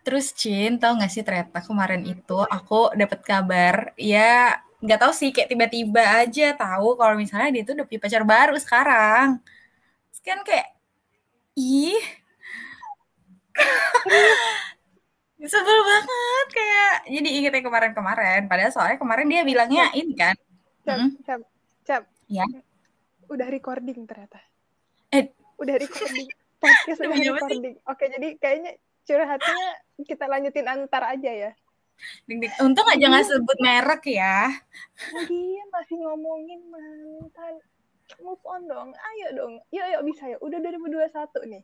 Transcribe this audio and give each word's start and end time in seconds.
Terus 0.00 0.32
Cin, 0.32 0.80
tau 0.80 0.96
gak 0.96 1.12
sih 1.12 1.20
ternyata 1.20 1.60
kemarin 1.60 2.02
itu 2.04 2.38
aku 2.48 2.96
dapat 2.96 3.20
kabar, 3.20 3.92
ya 3.94 4.56
nggak 4.80 4.96
tahu 4.96 5.12
sih 5.12 5.28
kayak 5.28 5.52
tiba-tiba 5.52 6.00
aja 6.24 6.56
tahu 6.56 6.96
kalau 6.96 7.12
misalnya 7.12 7.52
dia 7.52 7.62
tuh 7.68 7.76
udah 7.76 7.84
punya 7.84 8.00
pacar 8.00 8.24
baru 8.24 8.56
sekarang. 8.56 9.36
Terus 10.08 10.20
kan 10.24 10.40
kayak, 10.40 10.68
ih, 11.52 12.00
sebel 15.40 15.78
banget 15.84 16.46
kayak 16.52 16.94
jadi 17.12 17.28
ingetnya 17.28 17.62
kemarin-kemarin. 17.62 18.40
Padahal 18.48 18.72
soalnya 18.72 18.96
kemarin 18.96 19.28
dia 19.28 19.42
bilangnya 19.44 19.92
ini 19.92 20.12
kan. 20.16 20.36
Cap, 20.80 20.96
Mm, 20.96 21.10
cap, 21.22 21.40
cap. 21.84 22.02
ya, 22.24 22.44
Udah 23.28 23.46
recording 23.46 24.08
ternyata. 24.08 24.40
eh, 25.12 25.28
Udah 25.60 25.76
recording. 25.76 26.24
Podcast 26.56 26.98
udah 27.04 27.16
recording. 27.20 27.76
Oke, 27.84 28.08
jadi 28.08 28.28
kayaknya 28.36 28.80
curhatnya 29.04 29.58
kita 30.04 30.24
lanjutin 30.26 30.66
antar 30.66 31.02
aja 31.12 31.30
ya. 31.30 31.50
Untung 32.64 32.88
aja 32.88 33.04
nggak 33.12 33.26
sebut 33.28 33.58
merek 33.60 34.04
ya. 34.08 34.48
Lagian 35.12 35.68
masih 35.68 35.96
ngomongin 36.00 36.60
mantan. 36.72 37.60
Move 38.24 38.42
on 38.48 38.62
dong. 38.66 38.88
Ayo 38.96 39.26
dong. 39.36 39.54
Yuk, 39.70 39.86
yuk 39.86 40.02
bisa 40.08 40.24
ya. 40.26 40.36
Udah 40.40 40.58
2021 40.58 41.44
nih. 41.46 41.62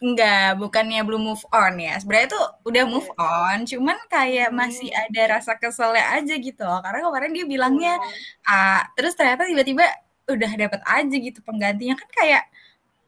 Enggak, 0.00 0.56
bukannya 0.56 1.04
belum 1.04 1.22
move 1.30 1.44
on 1.52 1.76
ya. 1.76 1.94
Sebenarnya 2.00 2.28
tuh 2.32 2.44
udah 2.64 2.84
move 2.88 3.04
Oke. 3.12 3.20
on, 3.20 3.58
cuman 3.68 3.98
kayak 4.08 4.48
masih 4.50 4.88
Hmm. 4.88 5.02
ada 5.06 5.22
rasa 5.36 5.52
keselnya 5.60 6.16
aja 6.16 6.34
gitu 6.40 6.62
loh. 6.64 6.80
Karena 6.80 7.04
kemarin 7.04 7.30
dia 7.36 7.44
bilangnya 7.44 7.94
Oh. 8.00 8.50
A, 8.50 8.88
terus 8.96 9.12
ternyata 9.14 9.44
tiba-tiba 9.44 9.84
udah 10.26 10.52
dapet 10.56 10.80
aja 10.86 11.16
gitu 11.16 11.38
penggantinya 11.44 11.94
kan 11.98 12.08
kayak 12.16 12.42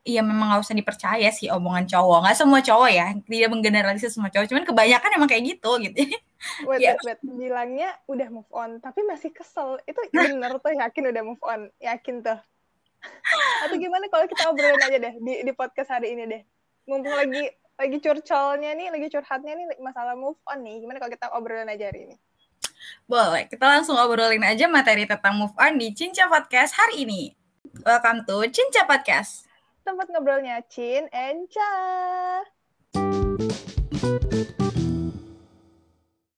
Iya 0.02 0.19
memang 0.27 0.51
nggak 0.51 0.62
usah 0.66 0.74
dipercaya 0.74 1.30
sih 1.30 1.47
omongan 1.47 1.87
cowok. 1.87 2.27
Nggak 2.27 2.38
semua 2.38 2.59
cowok 2.59 2.91
ya, 2.91 3.06
tidak 3.23 3.48
menggeneralisir 3.55 4.11
semua 4.11 4.34
cowok. 4.34 4.51
Cuman 4.51 4.65
kebanyakan 4.66 5.11
emang 5.15 5.30
kayak 5.30 5.45
gitu 5.47 5.70
gitu. 5.78 5.95
Wait, 6.66 6.83
ya, 6.83 6.98
wait, 7.06 7.23
wait. 7.23 7.38
Bilangnya 7.38 7.94
udah 8.11 8.27
move 8.27 8.50
on, 8.50 8.83
tapi 8.83 9.06
masih 9.06 9.31
kesel. 9.31 9.78
Itu 9.86 10.03
bener 10.11 10.59
tuh 10.59 10.75
yakin 10.75 11.14
udah 11.14 11.22
move 11.22 11.39
on. 11.47 11.70
Yakin 11.78 12.19
tuh. 12.19 12.34
Atau 13.62 13.78
gimana 13.78 14.11
kalau 14.11 14.27
kita 14.27 14.50
obrolin 14.50 14.83
aja 14.83 14.98
deh 14.98 15.14
di, 15.22 15.47
di 15.47 15.53
podcast 15.55 15.94
hari 15.94 16.19
ini 16.19 16.27
deh. 16.27 16.42
Mumpung 16.91 17.14
lagi 17.14 17.47
lagi 17.78 17.97
curcolnya 18.03 18.75
nih, 18.75 18.91
lagi 18.91 19.06
curhatnya 19.06 19.55
nih 19.55 19.66
masalah 19.78 20.19
move 20.19 20.42
on 20.50 20.66
nih. 20.66 20.83
Gimana 20.83 20.98
kalau 20.98 21.14
kita 21.14 21.31
obrolin 21.31 21.70
aja 21.70 21.94
hari 21.94 22.11
ini? 22.11 22.16
boleh. 23.06 23.47
Kita 23.47 23.62
langsung 23.62 23.94
obrolin 23.94 24.42
aja 24.42 24.66
materi 24.66 25.06
tentang 25.06 25.39
move 25.39 25.55
on 25.55 25.78
di 25.78 25.94
Cinca 25.94 26.27
Podcast 26.27 26.75
hari 26.75 27.06
ini. 27.06 27.31
Welcome 27.87 28.27
to 28.27 28.42
Cinca 28.50 28.83
Podcast. 28.84 29.52
Tempat 29.83 30.06
ngobrolnya 30.14 30.62
Cin 30.70 31.11
and 31.11 31.50
Cha. 31.50 31.75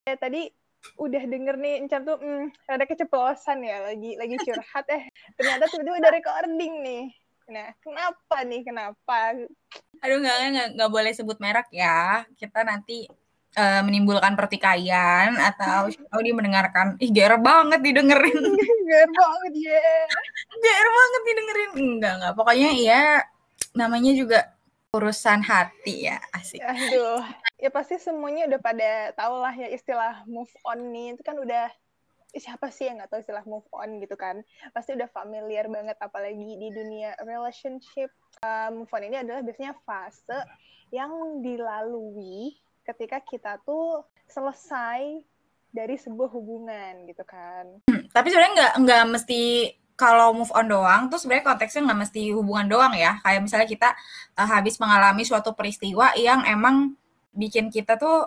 Ya, 0.05 0.17
tadi 0.21 0.53
udah 1.01 1.23
denger 1.25 1.57
nih 1.57 1.81
Encam 1.81 2.05
tuh 2.05 2.21
hmm, 2.21 2.53
ada 2.69 2.85
keceplosan 2.85 3.65
ya 3.65 3.89
lagi 3.89 4.21
lagi 4.21 4.37
curhat 4.37 4.85
eh 4.93 5.09
ternyata 5.33 5.65
tiba-tiba 5.73 5.97
udah 5.97 6.13
recording 6.13 6.85
nih 6.85 7.05
nah 7.49 7.73
kenapa 7.81 8.37
nih 8.45 8.61
kenapa 8.69 9.33
Aduh 10.05 10.21
nggak 10.21 10.77
nggak 10.77 10.91
boleh 10.93 11.13
sebut 11.17 11.41
merek 11.41 11.73
ya. 11.73 12.29
Kita 12.37 12.61
nanti 12.61 13.09
eh, 13.57 13.81
menimbulkan 13.81 14.37
pertikaian 14.37 15.33
atau 15.33 15.89
tahu 15.89 16.21
dia 16.21 16.37
mendengarkan. 16.37 17.01
Ih 17.01 17.09
GR 17.09 17.41
banget 17.41 17.81
didengerin. 17.81 18.37
Ger 18.89 19.09
banget 19.09 19.53
ya 19.65 19.89
GR 20.61 20.89
banget 20.93 21.21
didengerin. 21.25 21.71
Enggak 21.73 22.13
enggak. 22.21 22.33
Pokoknya 22.37 22.71
ya 22.77 23.05
namanya 23.75 24.15
juga 24.15 24.55
urusan 24.95 25.43
hati 25.43 26.07
ya 26.07 26.23
asik. 26.31 26.63
aduh 26.63 27.27
ya 27.59 27.71
pasti 27.75 27.99
semuanya 27.99 28.47
udah 28.47 28.61
pada 28.63 29.11
tau 29.19 29.43
lah 29.43 29.51
ya 29.51 29.67
istilah 29.67 30.23
move 30.31 30.51
on 30.63 30.95
nih. 30.95 31.19
Itu 31.19 31.23
kan 31.27 31.37
udah 31.43 31.67
siapa 32.35 32.71
sih 32.71 32.87
yang 32.91 33.03
nggak 33.03 33.11
tahu 33.11 33.21
istilah 33.23 33.45
move 33.47 33.67
on 33.75 33.99
gitu 33.99 34.15
kan? 34.15 34.47
Pasti 34.71 34.95
udah 34.95 35.11
familiar 35.11 35.67
banget 35.67 35.99
apalagi 35.99 36.59
di 36.63 36.69
dunia 36.71 37.19
relationship. 37.27 38.15
Uh, 38.43 38.71
move 38.71 38.91
on 38.95 39.03
ini 39.03 39.19
adalah 39.19 39.43
biasanya 39.43 39.75
fase 39.83 40.39
yang 40.95 41.43
dilalui 41.43 42.55
ketika 42.87 43.19
kita 43.25 43.59
tuh 43.67 44.07
selesai 44.31 45.25
dari 45.75 45.99
sebuah 45.99 46.31
hubungan 46.31 47.11
gitu 47.11 47.27
kan. 47.27 47.83
Tapi 48.15 48.27
sebenarnya 48.31 48.55
nggak 48.55 48.73
nggak 48.87 49.05
mesti 49.11 49.43
kalau 49.95 50.35
move 50.35 50.51
on 50.51 50.67
doang, 50.67 51.07
tuh 51.07 51.23
sebenarnya 51.23 51.55
konteksnya 51.55 51.87
nggak 51.87 52.01
mesti 52.07 52.23
hubungan 52.35 52.67
doang 52.67 52.95
ya. 52.99 53.23
Kayak 53.23 53.41
misalnya 53.47 53.69
kita 53.71 53.89
eh, 54.35 54.49
habis 54.49 54.75
mengalami 54.83 55.23
suatu 55.23 55.55
peristiwa 55.55 56.15
yang 56.19 56.43
emang 56.47 56.99
bikin 57.35 57.71
kita 57.71 57.95
tuh 57.99 58.27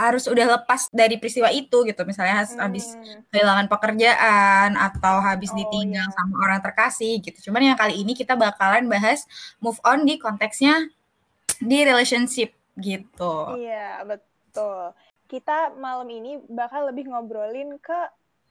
harus 0.00 0.24
udah 0.24 0.56
lepas 0.56 0.88
dari 0.88 1.20
peristiwa 1.20 1.52
itu 1.52 1.84
gitu. 1.84 2.02
Misalnya 2.08 2.40
has- 2.40 2.56
habis 2.56 2.96
hmm. 2.96 3.28
kehilangan 3.28 3.68
pekerjaan 3.68 4.72
atau 4.78 5.20
habis 5.20 5.52
oh 5.52 5.60
ditinggal 5.60 6.08
ya 6.08 6.14
sama 6.16 6.34
orang 6.40 6.60
terkasih 6.64 7.20
gitu. 7.20 7.50
Cuman 7.50 7.74
yang 7.74 7.78
kali 7.78 8.00
ini 8.00 8.16
kita 8.16 8.32
bakalan 8.32 8.88
bahas 8.88 9.28
move 9.60 9.76
on 9.84 10.08
di 10.08 10.16
konteksnya 10.16 10.88
di 11.60 11.84
relationship 11.84 12.56
gitu. 12.80 13.60
Iya, 13.60 14.00
betul. 14.08 14.96
Kita 15.28 15.76
malam 15.76 16.08
ini 16.08 16.40
bakal 16.48 16.88
lebih 16.88 17.12
ngobrolin 17.12 17.76
ke 17.76 17.98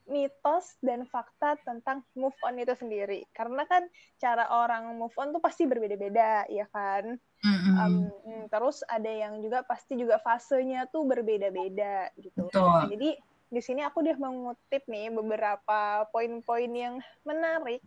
mitos 0.09 0.75
dan 0.81 1.05
fakta 1.05 1.55
tentang 1.61 2.03
move 2.17 2.35
on 2.43 2.57
itu 2.57 2.73
sendiri. 2.75 3.23
Karena 3.31 3.63
kan 3.69 3.85
cara 4.17 4.49
orang 4.49 4.97
move 4.97 5.13
on 5.15 5.31
tuh 5.31 5.41
pasti 5.41 5.69
berbeda-beda, 5.69 6.49
ya 6.49 6.65
kan? 6.73 7.15
Mm-mm, 7.39 7.75
Um, 7.79 8.51
terus 8.51 8.83
ada 8.91 9.07
yang 9.07 9.39
juga 9.39 9.63
pasti 9.63 9.95
juga 9.95 10.19
fasenya 10.19 10.91
tuh 10.91 11.07
berbeda-beda 11.07 12.11
gitu. 12.19 12.51
Betul. 12.51 12.91
jadi 12.91 13.15
di 13.49 13.61
sini 13.63 13.81
aku 13.81 14.05
udah 14.05 14.17
mengutip 14.19 14.83
nih 14.85 15.09
beberapa 15.09 16.05
poin-poin 16.13 16.69
yang 16.69 17.01
menarik 17.23 17.81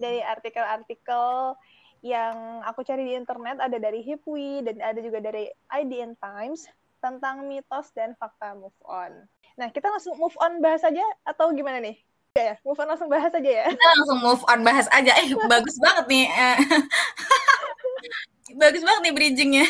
dari 0.00 0.24
artikel-artikel 0.24 1.58
yang 2.04 2.64
aku 2.64 2.84
cari 2.84 3.04
di 3.08 3.12
internet 3.16 3.60
ada 3.60 3.76
dari 3.80 4.04
Hipwi 4.04 4.64
dan 4.64 4.80
ada 4.80 5.00
juga 5.00 5.20
dari 5.24 5.48
IDN 5.72 6.16
Times 6.20 6.68
tentang 7.04 7.44
mitos 7.44 7.92
dan 7.92 8.16
fakta 8.16 8.56
move 8.56 8.76
on. 8.84 9.12
Nah, 9.54 9.70
kita 9.70 9.86
langsung 9.86 10.18
move 10.18 10.34
on 10.42 10.58
bahas 10.58 10.82
aja 10.82 11.02
atau 11.22 11.54
gimana 11.54 11.78
nih? 11.78 11.94
Ya, 12.34 12.42
ya, 12.50 12.54
move 12.66 12.78
on 12.82 12.90
langsung 12.90 13.06
bahas 13.06 13.30
aja 13.30 13.46
ya. 13.46 13.66
Kita 13.70 13.86
langsung 13.94 14.18
move 14.18 14.42
on 14.50 14.60
bahas 14.66 14.86
aja. 14.90 15.12
Eh, 15.22 15.30
bagus 15.52 15.76
banget 15.78 16.04
nih. 16.10 16.26
eh. 16.26 16.56
bagus 18.62 18.82
banget 18.82 19.00
nih 19.06 19.14
bridgingnya. 19.14 19.66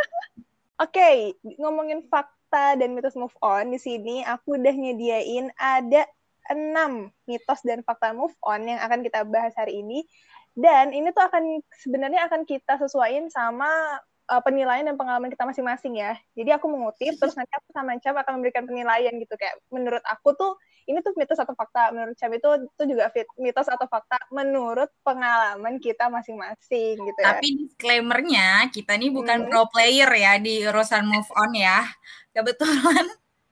Oke, 0.84 1.32
ngomongin 1.56 2.04
fakta 2.12 2.76
dan 2.76 2.92
mitos 2.92 3.16
move 3.16 3.32
on 3.40 3.72
di 3.72 3.80
sini 3.80 4.20
aku 4.20 4.60
udah 4.60 4.74
nyediain 4.76 5.48
ada 5.56 6.04
enam 6.52 7.08
mitos 7.24 7.64
dan 7.64 7.80
fakta 7.80 8.12
move 8.12 8.34
on 8.44 8.68
yang 8.68 8.80
akan 8.84 9.00
kita 9.00 9.24
bahas 9.24 9.56
hari 9.56 9.80
ini. 9.80 10.04
Dan 10.52 10.92
ini 10.92 11.08
tuh 11.16 11.24
akan 11.24 11.64
sebenarnya 11.80 12.28
akan 12.28 12.44
kita 12.44 12.76
sesuaiin 12.76 13.32
sama 13.32 13.96
uh, 14.32 14.40
penilaian 14.40 14.88
dan 14.88 14.96
pengalaman 14.96 15.28
kita 15.28 15.44
masing-masing 15.44 16.00
ya. 16.00 16.16
Jadi 16.32 16.50
aku 16.56 16.72
mengutip 16.72 17.12
terus 17.20 17.36
nanti 17.36 17.52
aku 17.52 17.68
sama 17.76 17.92
Cam 18.00 18.16
akan 18.16 18.32
memberikan 18.40 18.64
penilaian 18.64 19.12
gitu 19.20 19.36
kayak 19.36 19.60
menurut 19.68 20.00
aku 20.08 20.32
tuh 20.32 20.56
ini 20.88 20.98
tuh 21.04 21.12
mitos 21.14 21.38
atau 21.38 21.52
fakta 21.52 21.92
menurut 21.92 22.16
Cam 22.16 22.32
itu 22.32 22.48
itu 22.64 22.82
juga 22.96 23.12
fit, 23.12 23.28
mitos 23.36 23.68
atau 23.68 23.84
fakta 23.84 24.16
menurut 24.32 24.88
pengalaman 25.04 25.76
kita 25.76 26.08
masing-masing 26.08 26.96
gitu 26.96 27.18
ya. 27.20 27.36
Tapi 27.36 27.46
disclaimer-nya, 27.68 28.72
kita 28.72 28.96
nih 28.96 29.12
bukan 29.12 29.44
Hmm. 29.44 29.48
pro 29.52 29.68
player 29.68 30.08
ya 30.08 30.32
di 30.40 30.64
urusan 30.64 31.04
move 31.04 31.30
on 31.36 31.52
ya. 31.52 31.84
Kebetulan. 32.32 33.06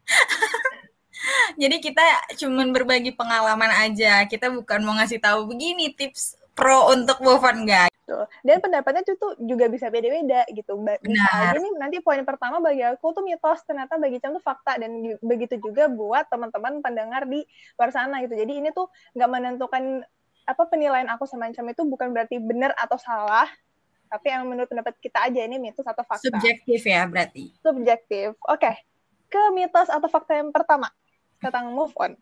Jadi 1.60 1.76
kita 1.84 2.02
cuman 2.40 2.72
berbagi 2.72 3.12
pengalaman 3.12 3.68
aja. 3.68 4.24
Kita 4.24 4.48
bukan 4.48 4.80
mau 4.80 4.96
ngasih 4.96 5.20
tahu 5.20 5.44
begini 5.52 5.92
tips 5.92 6.40
pro 6.56 6.90
untuk 6.90 7.20
move 7.20 7.44
on, 7.44 7.68
guys. 7.68 7.89
Tuh. 8.10 8.26
Dan 8.42 8.58
pendapatnya 8.58 9.06
itu 9.06 9.14
tuh 9.14 9.38
juga 9.38 9.70
bisa 9.70 9.86
beda-beda 9.86 10.42
gitu. 10.50 10.74
Bisa 10.82 10.98
Benar. 11.30 11.54
aja 11.54 11.58
nih 11.62 11.72
nanti 11.78 11.96
poin 12.02 12.18
pertama 12.26 12.58
bagi 12.58 12.82
aku 12.82 13.14
tuh 13.14 13.22
mitos, 13.22 13.62
ternyata 13.62 14.02
bagi 14.02 14.18
Cam 14.18 14.34
tuh 14.34 14.42
fakta 14.42 14.82
dan 14.82 14.90
begitu 15.22 15.62
juga 15.62 15.86
buat 15.86 16.26
teman-teman 16.26 16.82
pendengar 16.82 17.30
di 17.30 17.46
luar 17.78 17.94
sana 17.94 18.18
gitu. 18.26 18.34
Jadi 18.34 18.58
ini 18.58 18.74
tuh 18.74 18.90
nggak 19.14 19.30
menentukan 19.30 20.02
apa 20.42 20.62
penilaian 20.66 21.06
aku 21.14 21.22
sama 21.30 21.54
Cam 21.54 21.70
itu 21.70 21.86
bukan 21.86 22.10
berarti 22.10 22.42
benar 22.42 22.74
atau 22.74 22.98
salah, 22.98 23.46
tapi 24.10 24.34
yang 24.34 24.42
menurut 24.50 24.66
pendapat 24.66 24.98
kita 24.98 25.30
aja 25.30 25.46
ini 25.46 25.62
mitos 25.62 25.86
atau 25.86 26.02
fakta. 26.02 26.26
Subjektif 26.26 26.82
ya 26.82 27.06
berarti. 27.06 27.54
Subjektif. 27.62 28.34
Oke. 28.50 28.74
Ke 29.30 29.54
mitos 29.54 29.86
atau 29.86 30.10
fakta 30.10 30.42
yang 30.42 30.50
pertama 30.50 30.90
tentang 31.38 31.70
move 31.70 31.94
on. 31.94 32.18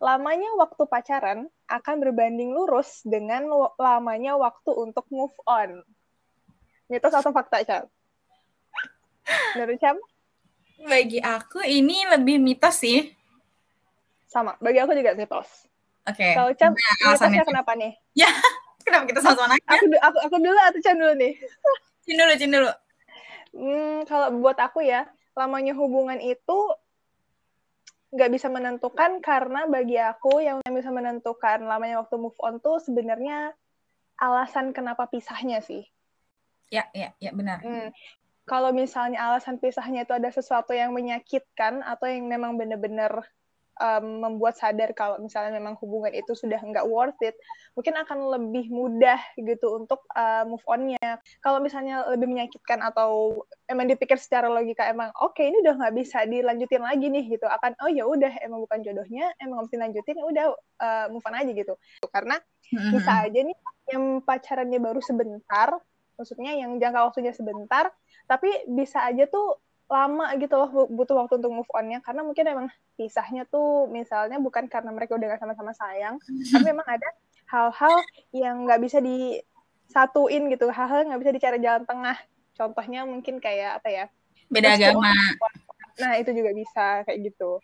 Lamanya 0.00 0.48
waktu 0.56 0.82
pacaran 0.88 1.44
akan 1.68 1.94
berbanding 2.00 2.56
lurus 2.56 3.04
dengan 3.04 3.44
lamanya 3.76 4.32
waktu 4.40 4.72
untuk 4.72 5.04
move 5.12 5.36
on. 5.44 5.84
Mitos 6.88 7.12
atau 7.12 7.28
fakta, 7.30 7.60
Cam? 7.68 7.84
Menurut 9.54 9.76
Cam? 9.76 10.00
Bagi 10.88 11.20
aku 11.20 11.60
ini 11.60 12.08
lebih 12.08 12.40
mitos 12.40 12.80
sih. 12.80 13.12
Sama. 14.24 14.56
Bagi 14.56 14.80
aku 14.80 14.96
juga 14.96 15.12
mitos. 15.12 15.68
Oke. 16.08 16.32
Kalau 16.32 16.50
Cam, 16.56 16.72
alasannya? 17.04 17.44
mitosnya 17.44 17.44
kenapa 17.44 17.72
nih? 17.76 17.92
Kenapa 18.80 19.04
kita 19.04 19.20
sama-sama 19.20 19.52
nanya? 19.52 19.68
Aku, 19.76 19.84
aku, 19.92 20.18
aku 20.24 20.36
dulu 20.40 20.56
atau 20.56 20.80
Cam 20.80 20.96
dulu 20.96 21.12
nih? 21.20 21.32
Cin 22.08 22.16
dulu, 22.16 22.32
Cin 22.40 22.50
dulu. 22.50 22.72
Hmm, 23.52 23.96
kalau 24.08 24.26
buat 24.40 24.56
aku 24.56 24.80
ya, 24.80 25.04
lamanya 25.36 25.76
hubungan 25.76 26.16
itu 26.18 26.58
nggak 28.10 28.30
bisa 28.34 28.50
menentukan 28.50 29.22
karena 29.22 29.70
bagi 29.70 29.94
aku 29.94 30.42
yang 30.42 30.58
bisa 30.66 30.90
menentukan 30.90 31.62
lamanya 31.62 32.02
waktu 32.02 32.18
move 32.18 32.34
on 32.42 32.58
tuh 32.58 32.82
sebenarnya 32.82 33.54
alasan 34.18 34.74
kenapa 34.74 35.06
pisahnya 35.06 35.62
sih. 35.62 35.86
Ya, 36.70 36.86
ya, 36.94 37.14
ya 37.22 37.30
benar. 37.34 37.62
Hmm. 37.62 37.90
Kalau 38.46 38.74
misalnya 38.74 39.30
alasan 39.30 39.62
pisahnya 39.62 40.02
itu 40.02 40.14
ada 40.14 40.26
sesuatu 40.30 40.74
yang 40.74 40.90
menyakitkan 40.90 41.86
atau 41.86 42.10
yang 42.10 42.26
memang 42.26 42.58
benar-benar 42.58 43.30
um, 43.80 44.20
membuat 44.20 44.60
sadar 44.60 44.92
kalau 44.92 45.16
misalnya 45.18 45.56
memang 45.56 45.74
hubungan 45.80 46.12
itu 46.12 46.36
sudah 46.36 46.60
nggak 46.60 46.84
worth 46.86 47.16
it, 47.24 47.34
mungkin 47.74 47.96
akan 47.96 48.18
lebih 48.38 48.68
mudah 48.68 49.18
gitu 49.40 49.80
untuk 49.80 50.04
uh, 50.14 50.44
move 50.44 50.62
on-nya. 50.68 51.18
Kalau 51.40 51.58
misalnya 51.58 52.04
lebih 52.12 52.28
menyakitkan 52.28 52.84
atau 52.84 53.42
emang 53.66 53.88
dipikir 53.88 54.20
secara 54.20 54.46
logika 54.52 54.86
emang 54.86 55.10
oke 55.18 55.34
okay, 55.34 55.48
ini 55.48 55.64
udah 55.64 55.74
nggak 55.80 55.94
bisa 55.96 56.28
dilanjutin 56.28 56.84
lagi 56.84 57.08
nih 57.08 57.24
gitu, 57.32 57.48
akan 57.48 57.72
oh 57.80 57.90
ya 57.90 58.04
udah 58.04 58.30
emang 58.44 58.60
bukan 58.62 58.84
jodohnya, 58.84 59.32
emang 59.40 59.64
mesti 59.64 59.76
lanjutin 59.80 60.20
ya 60.20 60.24
udah 60.28 60.46
uh, 60.78 61.06
move 61.08 61.24
on 61.24 61.34
aja 61.34 61.50
gitu. 61.50 61.74
Karena 62.12 62.36
mm-hmm. 62.38 62.92
bisa 62.92 63.12
aja 63.24 63.40
nih 63.40 63.56
yang 63.90 64.04
pacarannya 64.22 64.78
baru 64.78 65.00
sebentar, 65.02 65.74
maksudnya 66.20 66.52
yang 66.54 66.76
jangka 66.76 67.00
waktunya 67.10 67.32
sebentar, 67.32 67.88
tapi 68.28 68.52
bisa 68.70 69.02
aja 69.02 69.26
tuh 69.26 69.58
lama 69.90 70.30
gitu 70.38 70.54
loh 70.54 70.86
butuh 70.86 71.18
waktu 71.18 71.42
untuk 71.42 71.50
move 71.50 71.70
on-nya. 71.74 71.98
Karena 72.00 72.22
mungkin 72.22 72.46
emang 72.46 72.66
pisahnya 72.94 73.42
tuh 73.50 73.90
misalnya 73.90 74.38
bukan 74.38 74.70
karena 74.70 74.94
mereka 74.94 75.18
udah 75.18 75.34
gak 75.34 75.42
sama-sama 75.42 75.74
sayang 75.74 76.16
tapi 76.54 76.64
memang 76.70 76.86
ada 76.86 77.08
hal-hal 77.50 77.94
yang 78.30 78.62
nggak 78.64 78.80
bisa 78.80 79.02
disatuin 79.02 80.46
gitu. 80.54 80.70
Hal-hal 80.70 81.10
nggak 81.10 81.20
bisa 81.20 81.32
dicari 81.34 81.58
jalan 81.58 81.82
tengah. 81.82 82.16
Contohnya 82.54 83.02
mungkin 83.02 83.42
kayak 83.42 83.82
apa 83.82 83.88
ya? 83.90 84.04
Beda 84.46 84.78
agama. 84.78 85.10
Nah 86.00 86.16
itu 86.16 86.32
juga 86.32 86.56
bisa 86.56 87.04
kayak 87.04 87.28
gitu. 87.28 87.60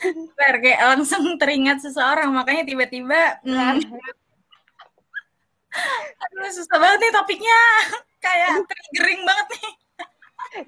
Bentar, 0.00 0.56
kayak 0.56 0.80
langsung 0.96 1.36
teringat 1.36 1.84
seseorang 1.84 2.32
makanya 2.32 2.64
tiba-tiba 2.64 3.44
nah. 3.44 3.76
hmm. 3.76 3.92
aduh 6.24 6.48
susah 6.48 6.80
banget 6.80 7.04
nih 7.04 7.12
topiknya. 7.12 7.60
Kayak 8.24 8.64
triggering 8.64 9.20
banget 9.28 9.46
nih 9.60 9.83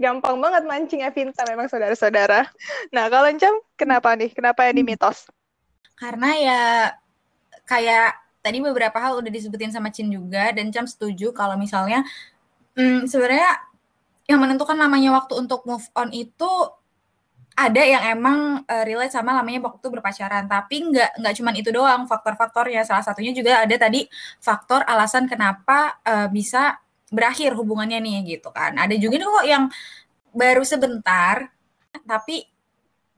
Gampang 0.02 0.36
banget 0.42 0.62
mancing 0.66 1.02
Evinta 1.06 1.46
memang 1.46 1.70
saudara-saudara. 1.70 2.50
Nah, 2.90 3.04
kalau 3.06 3.30
Encam, 3.30 3.54
kenapa 3.78 4.14
nih? 4.18 4.34
Kenapa 4.34 4.66
ini 4.66 4.82
mitos? 4.82 5.30
Karena 5.94 6.30
ya 6.36 6.62
kayak 7.66 8.26
tadi 8.46 8.62
beberapa 8.62 8.94
hal 9.02 9.18
udah 9.18 9.32
disebutin 9.32 9.74
sama 9.74 9.90
Cin 9.90 10.06
juga 10.06 10.54
dan 10.54 10.70
Cam 10.70 10.86
setuju 10.86 11.34
kalau 11.34 11.58
misalnya 11.58 12.06
hmm, 12.78 13.10
sebenarnya 13.10 13.58
yang 14.30 14.38
menentukan 14.38 14.78
namanya 14.78 15.14
waktu 15.18 15.34
untuk 15.34 15.66
move 15.66 15.82
on 15.98 16.14
itu 16.14 16.46
ada 17.56 17.82
yang 17.82 18.02
emang 18.12 18.38
uh, 18.68 18.84
relate 18.84 19.10
sama 19.10 19.32
namanya 19.32 19.64
waktu 19.64 19.86
berpacaran 19.88 20.44
tapi 20.46 20.92
nggak 20.92 21.24
nggak 21.24 21.34
cuma 21.40 21.50
itu 21.56 21.72
doang 21.72 22.04
faktor-faktornya 22.04 22.84
salah 22.84 23.02
satunya 23.02 23.32
juga 23.32 23.64
ada 23.64 23.74
tadi 23.74 24.04
faktor 24.38 24.84
alasan 24.84 25.24
kenapa 25.24 25.98
uh, 26.04 26.28
bisa 26.28 26.76
berakhir 27.10 27.54
hubungannya 27.54 28.02
nih 28.02 28.38
gitu 28.38 28.50
kan. 28.50 28.74
Ada 28.74 28.94
juga 28.98 29.18
nih 29.18 29.28
kok 29.28 29.46
yang 29.46 29.64
baru 30.36 30.62
sebentar 30.66 31.50
tapi 32.04 32.44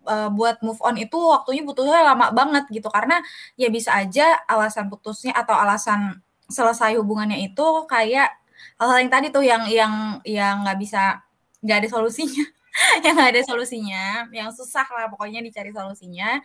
uh, 0.06 0.30
buat 0.30 0.62
move 0.62 0.78
on 0.84 0.96
itu 1.00 1.18
waktunya 1.18 1.62
butuhnya 1.64 2.04
lama 2.04 2.30
banget 2.32 2.64
gitu. 2.72 2.88
Karena 2.92 3.20
ya 3.56 3.68
bisa 3.72 3.96
aja 3.96 4.38
alasan 4.48 4.92
putusnya 4.92 5.32
atau 5.36 5.56
alasan 5.56 6.20
selesai 6.48 6.96
hubungannya 7.00 7.44
itu 7.44 7.66
kayak 7.88 8.32
hal-hal 8.80 8.98
yang 9.04 9.12
tadi 9.12 9.26
tuh 9.28 9.44
yang 9.44 9.68
yang 9.68 9.94
yang 10.24 10.64
nggak 10.64 10.78
bisa 10.80 11.22
nggak 11.64 11.78
ada 11.84 11.90
solusinya. 11.90 12.46
Yang 13.02 13.14
nggak 13.18 13.30
ada 13.34 13.42
solusinya 13.42 14.04
yang 14.30 14.54
susah 14.54 14.86
lah 14.86 15.10
pokoknya 15.10 15.42
dicari 15.42 15.74
solusinya. 15.74 16.38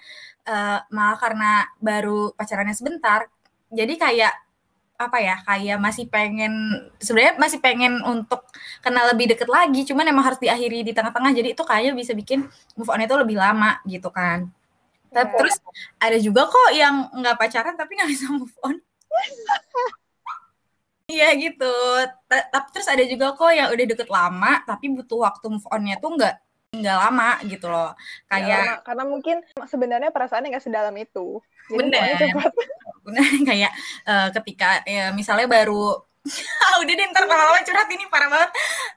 Uh, 0.50 0.82
malah 0.90 1.14
karena 1.22 1.70
baru 1.78 2.34
pacarannya 2.34 2.74
sebentar 2.74 3.30
jadi 3.70 3.94
kayak 3.98 4.34
apa 5.08 5.18
ya 5.20 5.36
kayak 5.44 5.78
masih 5.80 6.06
pengen 6.08 6.54
sebenarnya 6.98 7.36
masih 7.40 7.60
pengen 7.60 8.00
untuk 8.06 8.48
kenal 8.80 9.10
lebih 9.12 9.36
deket 9.36 9.50
lagi 9.52 9.84
cuman 9.84 10.08
emang 10.10 10.26
harus 10.32 10.40
diakhiri 10.40 10.86
di 10.88 10.92
tengah-tengah 10.96 11.32
jadi 11.36 11.54
itu 11.56 11.64
kayaknya 11.66 11.94
bisa 11.96 12.12
bikin 12.16 12.48
move 12.80 12.90
on 12.90 13.04
itu 13.04 13.16
lebih 13.16 13.38
lama 13.38 13.80
gitu 13.84 14.10
kan 14.10 14.48
tapi 15.14 15.30
iya. 15.30 15.38
terus 15.38 15.56
ada 16.02 16.18
juga 16.18 16.50
kok 16.50 16.70
yang 16.74 16.96
nggak 17.14 17.36
pacaran 17.38 17.76
tapi 17.78 17.92
nggak 18.00 18.10
bisa 18.12 18.26
move 18.32 18.56
on 18.64 18.76
Iya 21.04 21.36
gitu. 21.36 21.76
Tapi 22.32 22.68
terus 22.72 22.88
ada 22.88 23.04
juga 23.04 23.36
kok 23.36 23.52
yang 23.52 23.70
udah 23.76 23.86
deket 23.92 24.08
lama 24.08 24.64
tapi 24.64 24.88
butuh 24.88 25.28
waktu 25.28 25.46
move 25.52 25.68
onnya 25.68 26.00
tuh 26.00 26.16
nggak 26.16 26.36
nggak 26.74 26.98
lama 26.98 27.38
gitu 27.46 27.70
loh. 27.70 27.94
Kayak 28.26 28.50
ya, 28.50 28.74
karena 28.82 29.04
mungkin 29.06 29.38
sebenarnya 29.70 30.10
perasaannya 30.10 30.58
nggak 30.58 30.66
sedalam 30.66 30.96
itu. 30.98 31.40
Jadi 31.70 31.78
bener. 31.80 32.34
kayak 33.50 33.72
uh, 34.10 34.28
ketika 34.34 34.82
ya, 34.84 35.14
misalnya 35.14 35.46
baru 35.46 36.02
udah 36.82 36.94
deh 36.96 37.06
ntar 37.12 37.24
lama-lama 37.28 37.60
curhat 37.68 37.90
ini 37.92 38.06
parah 38.08 38.32
banget 38.32 38.52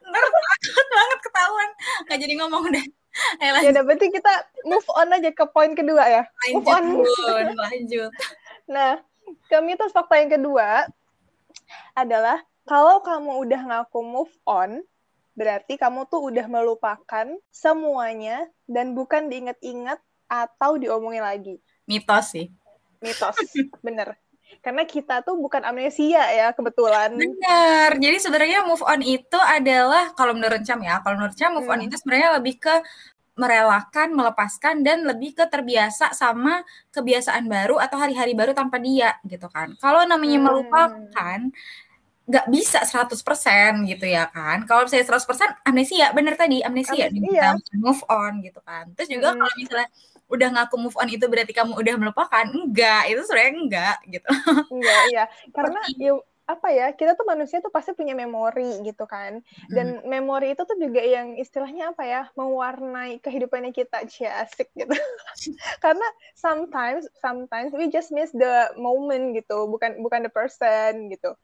ntar 0.06 0.22
takut 0.22 0.86
banget 0.94 1.18
ketahuan 1.26 1.70
nggak 2.06 2.18
jadi 2.22 2.34
ngomong 2.42 2.64
deh 2.70 2.86
Ayo, 3.40 3.56
lanjut. 3.56 3.72
ya 3.72 3.80
berarti 3.80 4.06
kita 4.12 4.32
move 4.68 4.88
on 4.92 5.08
aja 5.08 5.30
ke 5.32 5.44
poin 5.48 5.72
kedua 5.72 6.04
ya 6.04 6.22
lanjut, 6.28 6.54
move 6.54 6.68
on 6.68 6.84
bun, 7.00 7.46
lanjut 7.56 8.12
nah 8.74 9.00
ke 9.48 9.56
mitos 9.64 9.90
fakta 9.90 10.20
yang 10.20 10.30
kedua 10.38 10.86
adalah 11.96 12.44
kalau 12.68 13.00
kamu 13.02 13.32
udah 13.46 13.60
ngaku 13.72 14.00
move 14.04 14.34
on 14.46 14.84
berarti 15.36 15.76
kamu 15.76 16.08
tuh 16.08 16.32
udah 16.32 16.48
melupakan 16.48 17.26
semuanya 17.52 18.48
dan 18.64 18.96
bukan 18.96 19.28
diinget-inget 19.28 20.00
atau 20.26 20.80
diomongin 20.80 21.22
lagi 21.22 21.60
mitos 21.84 22.32
sih 22.32 22.48
mitos 23.04 23.36
bener 23.86 24.16
karena 24.64 24.82
kita 24.88 25.20
tuh 25.22 25.36
bukan 25.36 25.62
amnesia 25.62 26.24
ya 26.32 26.50
kebetulan 26.56 27.14
bener 27.14 28.00
jadi 28.00 28.16
sebenarnya 28.18 28.64
move 28.64 28.82
on 28.82 29.04
itu 29.04 29.38
adalah 29.38 30.16
kalau 30.16 30.32
menurut 30.32 30.64
Cam 30.64 30.80
ya 30.80 30.98
kalau 31.04 31.20
menurut 31.20 31.36
Cam 31.36 31.54
move 31.54 31.68
hmm. 31.68 31.74
on 31.76 31.86
itu 31.86 31.94
sebenarnya 32.00 32.40
lebih 32.40 32.56
ke 32.58 32.74
merelakan, 33.36 34.16
melepaskan 34.16 34.80
dan 34.80 35.04
lebih 35.04 35.36
ke 35.36 35.44
terbiasa 35.44 36.16
sama 36.16 36.64
kebiasaan 36.88 37.44
baru 37.44 37.76
atau 37.76 38.00
hari-hari 38.00 38.32
baru 38.32 38.56
tanpa 38.56 38.80
dia 38.80 39.12
gitu 39.28 39.44
kan. 39.52 39.76
Kalau 39.76 40.08
namanya 40.08 40.40
hmm. 40.40 41.52
Nggak 42.26 42.46
bisa 42.50 42.82
100% 42.82 43.86
gitu 43.86 44.06
ya 44.06 44.26
kan. 44.28 44.66
Kalau 44.66 44.84
misalnya 44.84 45.06
100% 45.14 45.62
amnesia, 45.62 46.06
bener 46.10 46.34
tadi 46.34 46.58
amnesia, 46.60 47.06
amnesia. 47.06 47.54
move 47.78 48.02
on 48.10 48.42
gitu 48.42 48.58
kan. 48.66 48.90
Terus 48.98 49.08
juga 49.14 49.32
hmm. 49.32 49.38
kalau 49.38 49.54
misalnya 49.54 49.88
udah 50.26 50.48
ngaku 50.58 50.76
move 50.82 50.98
on 50.98 51.06
itu 51.06 51.22
berarti 51.30 51.54
kamu 51.54 51.78
udah 51.78 51.94
melupakan 52.02 52.44
enggak 52.50 53.06
itu 53.06 53.22
sebenarnya 53.30 53.52
enggak 53.62 53.96
gitu 54.10 54.30
enggak 54.74 55.00
iya 55.14 55.24
karena 55.54 55.80
ya 56.02 56.18
apa 56.46 56.70
ya 56.70 56.94
kita 56.94 57.18
tuh 57.18 57.26
manusia 57.26 57.58
tuh 57.58 57.74
pasti 57.74 57.90
punya 57.90 58.14
memori 58.14 58.78
gitu 58.86 59.02
kan 59.02 59.42
dan 59.66 59.98
hmm. 59.98 60.06
memori 60.06 60.54
itu 60.54 60.62
tuh 60.62 60.78
juga 60.78 61.02
yang 61.02 61.34
istilahnya 61.34 61.90
apa 61.90 62.06
ya 62.06 62.22
mewarnai 62.38 63.18
kehidupannya 63.18 63.74
kita 63.74 64.06
asik 64.06 64.70
gitu 64.78 64.94
karena 65.84 66.06
sometimes 66.38 67.10
sometimes 67.18 67.74
we 67.74 67.90
just 67.90 68.14
miss 68.14 68.30
the 68.30 68.70
moment 68.78 69.34
gitu 69.34 69.66
bukan 69.66 69.98
bukan 69.98 70.22
the 70.22 70.30
person 70.30 71.10
gitu 71.10 71.34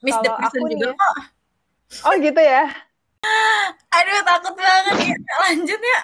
miss 0.00 0.18
the 0.24 0.30
person 0.32 0.60
juga 0.68 0.92
nih, 0.92 0.96
kok 0.96 1.14
oh 2.06 2.14
gitu 2.16 2.40
ya 2.40 2.64
aduh 3.90 4.20
takut 4.22 4.54
banget 4.56 4.96
ya 5.12 5.16
lanjut 5.48 5.80
ya 5.80 6.00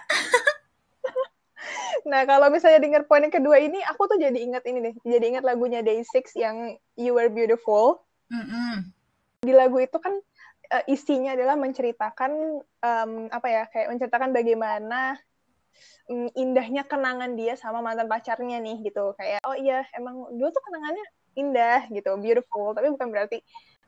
Nah, 2.06 2.22
kalau 2.22 2.46
misalnya 2.54 2.78
denger 2.78 3.02
poin 3.10 3.26
yang 3.26 3.34
kedua 3.34 3.58
ini, 3.58 3.82
aku 3.82 4.06
tuh 4.06 4.18
jadi 4.18 4.38
ingat 4.38 4.62
ini 4.70 4.78
deh. 4.78 4.94
Jadi 5.02 5.24
ingat 5.34 5.42
lagunya 5.42 5.82
Day6 5.82 6.38
yang 6.38 6.78
You 6.94 7.18
Were 7.18 7.26
Beautiful. 7.26 8.06
Mm 8.30 8.44
-hmm. 8.46 8.72
Di 9.42 9.50
lagu 9.50 9.82
itu 9.82 9.98
kan 9.98 10.14
uh, 10.70 10.84
isinya 10.86 11.34
adalah 11.34 11.58
menceritakan 11.58 12.62
um, 12.62 13.12
apa 13.34 13.48
ya, 13.50 13.62
kayak 13.74 13.90
menceritakan 13.90 14.30
bagaimana 14.30 15.18
um, 16.06 16.30
indahnya 16.38 16.86
kenangan 16.86 17.34
dia 17.34 17.58
sama 17.58 17.82
mantan 17.82 18.06
pacarnya 18.06 18.62
nih 18.62 18.86
gitu. 18.86 19.14
Kayak 19.18 19.42
oh 19.42 19.58
iya, 19.58 19.82
emang 19.98 20.30
dulu 20.30 20.48
tuh 20.54 20.62
kenangannya 20.62 21.06
indah 21.36 21.90
gitu, 21.92 22.16
beautiful, 22.16 22.72
tapi 22.72 22.88
bukan 22.88 23.12
berarti 23.12 23.44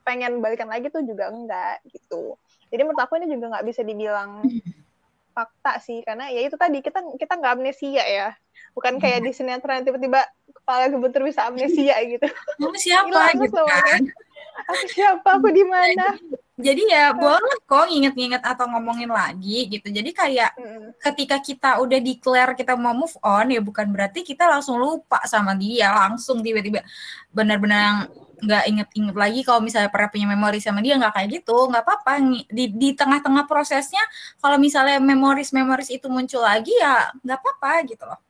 pengen 0.08 0.40
balikan 0.40 0.72
lagi 0.72 0.88
tuh 0.88 1.04
juga 1.04 1.28
enggak 1.28 1.84
gitu. 1.92 2.40
Jadi 2.72 2.80
menurut 2.80 3.04
aku 3.04 3.20
ini 3.20 3.28
juga 3.28 3.52
nggak 3.52 3.66
bisa 3.68 3.84
dibilang 3.84 4.40
fakta 5.36 5.78
sih 5.84 6.00
karena 6.02 6.32
ya 6.32 6.40
itu 6.48 6.56
tadi 6.56 6.80
kita 6.80 7.04
kita 7.20 7.36
nggak 7.36 7.52
amnesia 7.60 8.04
ya. 8.08 8.32
Bukan 8.72 8.96
kayak 8.96 9.28
di 9.28 9.36
sinetron 9.36 9.84
tiba-tiba 9.84 10.24
kepala 10.56 10.88
kebentur 10.88 11.28
bisa 11.28 11.44
amnesia 11.44 11.92
gitu. 12.16 12.24
Kamu 12.56 12.78
siapa 12.80 13.36
gitu 13.36 13.60
kan? 13.68 14.00
Aku 14.68 14.84
siapa 14.90 15.28
aku 15.36 15.48
di 15.52 15.64
mana? 15.68 16.16
Jadi 16.66 16.90
ya 16.90 17.14
boleh 17.14 17.54
kok 17.62 17.86
nginget-nginget 17.86 18.42
atau 18.42 18.66
ngomongin 18.66 19.06
lagi 19.06 19.70
gitu. 19.70 19.94
Jadi 19.94 20.10
kayak 20.10 20.58
hmm. 20.58 20.98
ketika 20.98 21.38
kita 21.38 21.70
udah 21.78 22.02
declare 22.02 22.58
kita 22.58 22.74
mau 22.74 22.90
move 22.90 23.14
on 23.22 23.54
ya 23.54 23.62
bukan 23.62 23.86
berarti 23.94 24.26
kita 24.26 24.50
langsung 24.50 24.74
lupa 24.74 25.22
sama 25.30 25.54
dia 25.54 25.94
langsung 25.94 26.42
tiba-tiba 26.42 26.82
benar-benar 27.30 28.10
nggak 28.38 28.64
inget-inget 28.71 29.16
lagi 29.18 29.40
kalau 29.42 29.61
misalnya 29.61 29.90
pernah 29.90 30.09
punya 30.11 30.26
memori 30.30 30.59
sama 30.62 30.78
dia 30.78 30.95
nggak 30.95 31.14
kayak 31.14 31.28
gitu 31.42 31.68
nggak 31.68 31.83
apa-apa 31.83 32.12
di 32.49 32.64
di 32.71 32.88
tengah-tengah 32.95 33.45
prosesnya 33.50 34.02
kalau 34.38 34.57
misalnya 34.57 35.02
memoris-memoris 35.02 35.90
itu 35.90 36.07
muncul 36.07 36.42
lagi 36.42 36.73
ya 36.78 37.11
nggak 37.23 37.38
apa-apa 37.38 37.73
gitu 37.87 38.04
loh 38.07 38.21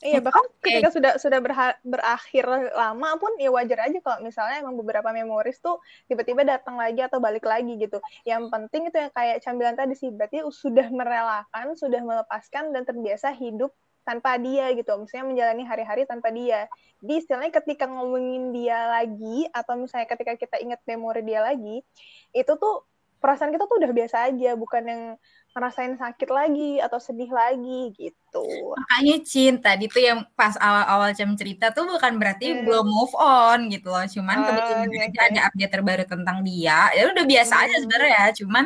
Iya 0.00 0.24
bahkan 0.24 0.48
okay. 0.48 0.80
ketika 0.80 0.88
sudah 0.96 1.12
sudah 1.20 1.38
berakhir 1.84 2.72
lama 2.72 3.20
pun 3.20 3.36
ya 3.36 3.52
wajar 3.52 3.84
aja 3.84 4.00
kalau 4.00 4.24
misalnya 4.24 4.64
emang 4.64 4.80
beberapa 4.80 5.12
memoris 5.12 5.60
tuh 5.60 5.76
tiba-tiba 6.08 6.40
datang 6.40 6.80
lagi 6.80 7.04
atau 7.04 7.20
balik 7.20 7.44
lagi 7.44 7.76
gitu. 7.76 8.00
Yang 8.24 8.48
penting 8.48 8.88
itu 8.88 8.96
yang 8.96 9.12
kayak 9.12 9.44
cambilan 9.44 9.76
tadi 9.76 9.92
sih 9.92 10.08
berarti 10.08 10.40
sudah 10.48 10.88
merelakan, 10.88 11.76
sudah 11.76 12.00
melepaskan 12.00 12.72
dan 12.72 12.88
terbiasa 12.88 13.36
hidup 13.36 13.76
tanpa 14.10 14.34
dia 14.42 14.74
gitu. 14.74 14.90
Misalnya 14.98 15.26
menjalani 15.30 15.62
hari-hari 15.62 16.02
tanpa 16.02 16.34
dia. 16.34 16.66
Di 16.98 17.22
istilahnya 17.22 17.54
ketika 17.54 17.86
ngomongin 17.86 18.50
dia 18.50 18.90
lagi 18.90 19.46
atau 19.54 19.78
misalnya 19.78 20.10
ketika 20.10 20.34
kita 20.34 20.58
ingat 20.58 20.82
memori 20.82 21.22
dia 21.22 21.46
lagi, 21.46 21.86
itu 22.34 22.52
tuh 22.58 22.90
perasaan 23.22 23.54
kita 23.54 23.70
tuh 23.70 23.78
udah 23.78 23.92
biasa 23.94 24.16
aja, 24.32 24.50
bukan 24.58 24.82
yang 24.82 25.02
ngerasain 25.50 25.98
sakit 25.98 26.30
lagi 26.30 26.78
atau 26.78 26.98
sedih 27.02 27.28
lagi 27.30 27.90
gitu. 27.94 28.46
Makanya 28.74 29.16
cinta 29.26 29.74
itu 29.76 29.98
yang 29.98 30.22
pas 30.38 30.54
awal-awal 30.56 31.10
jam 31.12 31.34
cerita 31.34 31.74
tuh 31.74 31.90
bukan 31.90 32.16
berarti 32.16 32.54
hmm. 32.54 32.62
belum 32.66 32.86
move 32.86 33.14
on 33.18 33.68
gitu 33.68 33.90
loh. 33.90 34.06
Cuman 34.06 34.36
oh, 34.40 34.44
kebetulan 34.46 34.88
okay. 34.88 35.06
aja 35.10 35.20
ada 35.26 35.40
update 35.52 35.72
terbaru 35.74 36.04
tentang 36.06 36.38
dia. 36.42 36.90
Ya 36.96 37.10
udah 37.12 37.24
biasa 37.26 37.54
hmm. 37.54 37.62
aja 37.66 37.76
sebenarnya 37.82 38.10
ya. 38.10 38.26
Cuman 38.42 38.64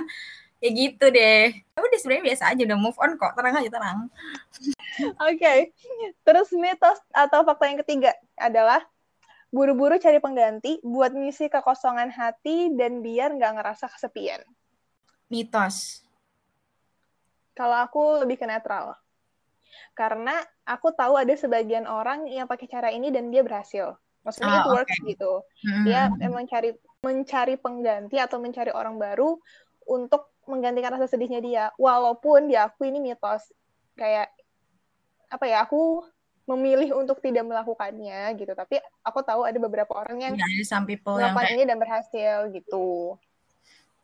ya 0.64 0.70
gitu 0.72 1.06
deh. 1.12 1.52
Ya 1.52 1.80
udah 1.84 1.98
sebenarnya 2.00 2.24
biasa 2.32 2.44
aja 2.56 2.62
udah 2.64 2.78
move 2.80 2.96
on 2.96 3.12
kok. 3.20 3.36
Tenang 3.36 3.54
aja 3.60 3.70
tenang. 3.70 3.98
Oke. 5.20 5.36
okay. 5.36 5.58
Terus 6.24 6.48
mitos 6.56 6.98
atau 7.12 7.44
fakta 7.44 7.68
yang 7.68 7.80
ketiga 7.84 8.16
adalah 8.40 8.80
buru-buru 9.52 10.00
cari 10.00 10.24
pengganti 10.24 10.80
buat 10.80 11.12
ngisi 11.12 11.52
kekosongan 11.52 12.08
hati 12.08 12.72
dan 12.72 13.04
biar 13.04 13.36
nggak 13.36 13.60
ngerasa 13.60 13.92
kesepian. 13.92 14.40
Mitos 15.28 16.04
kalau 17.54 17.78
aku 17.78 18.26
lebih 18.26 18.42
ke 18.42 18.46
netral. 18.50 18.98
Karena 19.94 20.34
aku 20.66 20.90
tahu 20.90 21.14
ada 21.14 21.34
sebagian 21.38 21.86
orang 21.86 22.26
yang 22.26 22.50
pakai 22.50 22.66
cara 22.66 22.90
ini 22.90 23.14
dan 23.14 23.30
dia 23.30 23.46
berhasil. 23.46 23.94
Maksudnya 24.26 24.50
oh, 24.50 24.58
it 24.58 24.66
works 24.74 24.98
okay. 24.98 25.14
gitu. 25.14 25.32
Hmm. 25.62 25.84
Dia 25.86 26.10
emang 26.18 26.50
cari 26.50 26.74
mencari 27.06 27.54
pengganti 27.54 28.18
atau 28.18 28.42
mencari 28.42 28.74
orang 28.74 28.98
baru 28.98 29.38
untuk 29.86 30.33
menggantikan 30.46 30.94
rasa 30.94 31.10
sedihnya 31.10 31.40
dia. 31.40 31.64
Walaupun 31.76 32.50
dia 32.50 32.68
aku 32.68 32.88
ini 32.88 33.00
mitos 33.00 33.50
kayak 33.94 34.30
apa 35.28 35.44
ya, 35.48 35.64
aku 35.64 36.04
memilih 36.44 36.92
untuk 37.00 37.20
tidak 37.24 37.44
melakukannya 37.48 38.36
gitu. 38.36 38.52
Tapi 38.52 38.80
aku 39.00 39.20
tahu 39.24 39.48
ada 39.48 39.56
beberapa 39.56 39.96
orang 39.96 40.20
yang 40.20 40.34
ya, 40.36 41.32
melakukan 41.32 41.56
ini 41.56 41.62
dan 41.64 41.76
berhasil 41.80 42.36
gitu. 42.52 43.16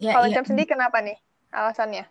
Ya, 0.01 0.17
Kalau 0.17 0.27
ya. 0.33 0.41
sendiri 0.41 0.65
kenapa 0.65 1.05
nih 1.05 1.21
alasannya? 1.53 2.09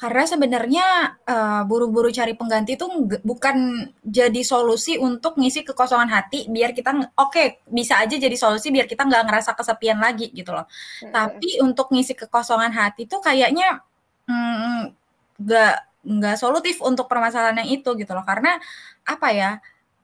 Karena 0.00 0.24
sebenarnya 0.26 0.86
uh, 1.24 1.62
buru-buru 1.62 2.10
cari 2.10 2.34
pengganti 2.34 2.74
itu 2.74 2.86
bukan 3.22 3.86
jadi 4.02 4.42
solusi 4.42 4.98
untuk 4.98 5.38
ngisi 5.38 5.62
kekosongan 5.62 6.10
hati 6.10 6.50
biar 6.50 6.74
kita 6.74 6.90
oke 7.14 7.30
okay, 7.30 7.62
bisa 7.70 8.02
aja 8.02 8.18
jadi 8.18 8.34
solusi 8.34 8.74
biar 8.74 8.90
kita 8.90 9.06
nggak 9.06 9.30
ngerasa 9.30 9.54
kesepian 9.54 10.02
lagi 10.02 10.34
gitu 10.34 10.50
loh. 10.50 10.66
Hmm. 11.02 11.12
Tapi 11.14 11.62
untuk 11.62 11.94
ngisi 11.94 12.18
kekosongan 12.18 12.74
hati 12.74 13.06
itu 13.06 13.16
kayaknya 13.22 13.82
nggak 15.38 15.78
mm, 15.78 16.18
nggak 16.18 16.36
solutif 16.38 16.82
untuk 16.82 17.06
permasalahan 17.06 17.62
yang 17.62 17.70
itu 17.78 17.94
gitu 17.94 18.10
loh. 18.10 18.26
Karena 18.26 18.58
apa 19.06 19.28
ya 19.30 19.50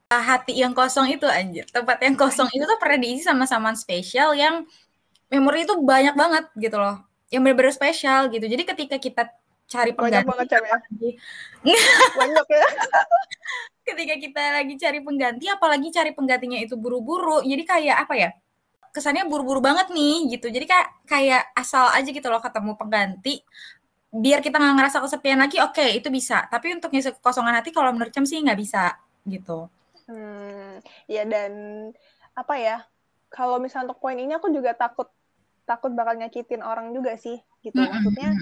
hati 0.09 0.57
yang 0.57 0.73
kosong 0.73 1.05
itu 1.13 1.29
anjir 1.29 1.69
tempat 1.69 2.01
yang 2.01 2.17
kosong 2.17 2.49
itu 2.49 2.65
tuh 2.65 2.79
pernah 2.81 2.97
diisi 2.97 3.21
sama 3.21 3.45
saman 3.45 3.77
spesial 3.77 4.33
yang 4.33 4.65
memori 5.29 5.69
itu 5.69 5.77
banyak 5.77 6.17
banget 6.17 6.49
gitu 6.57 6.81
loh 6.81 7.05
yang 7.29 7.45
benar-benar 7.45 7.69
spesial 7.69 8.25
gitu 8.33 8.41
jadi 8.49 8.63
ketika 8.65 8.97
kita 8.97 9.29
cari 9.69 9.91
pengganti. 9.93 10.25
Banyak 10.25 10.49
banget 10.49 10.49
ya. 10.49 10.77
Banyak 12.19 12.47
ya. 12.49 12.67
Ketika 13.87 14.15
kita 14.17 14.41
lagi 14.57 14.73
cari 14.77 14.99
pengganti, 15.01 15.45
apalagi 15.49 15.87
cari 15.93 16.11
penggantinya 16.13 16.57
itu 16.57 16.73
buru-buru, 16.77 17.45
jadi 17.45 17.63
kayak 17.65 17.97
apa 18.05 18.13
ya? 18.17 18.29
Kesannya 18.89 19.29
buru-buru 19.29 19.61
banget 19.61 19.93
nih 19.93 20.33
gitu. 20.37 20.49
Jadi 20.49 20.65
kayak 20.65 20.89
kayak 21.05 21.43
asal 21.53 21.93
aja 21.93 22.09
gitu 22.09 22.25
loh 22.25 22.41
ketemu 22.41 22.73
pengganti. 22.73 23.45
Biar 24.09 24.41
kita 24.41 24.57
nggak 24.57 24.75
ngerasa 24.81 24.97
kesepian 25.05 25.37
lagi, 25.37 25.61
oke 25.61 25.77
okay, 25.77 26.01
itu 26.01 26.09
bisa. 26.09 26.49
Tapi 26.49 26.73
untuk 26.73 26.89
ngisi 26.89 27.13
kekosongan 27.21 27.61
hati 27.61 27.69
kalau 27.69 27.93
menurut 27.93 28.09
Cem 28.09 28.25
sih 28.25 28.41
nggak 28.41 28.57
bisa 28.57 28.97
gitu. 29.29 29.69
Hmm, 30.09 30.81
ya 31.05 31.21
dan 31.29 31.53
apa 32.33 32.57
ya? 32.57 32.77
Kalau 33.29 33.61
misalnya 33.61 33.93
untuk 33.93 34.01
poin 34.01 34.17
ini 34.17 34.33
aku 34.33 34.49
juga 34.49 34.73
takut 34.73 35.05
takut 35.69 35.93
bakal 35.93 36.17
nyakitin 36.17 36.65
orang 36.65 36.89
juga 36.97 37.13
sih 37.13 37.37
gitu. 37.61 37.77
Maksudnya 37.77 38.33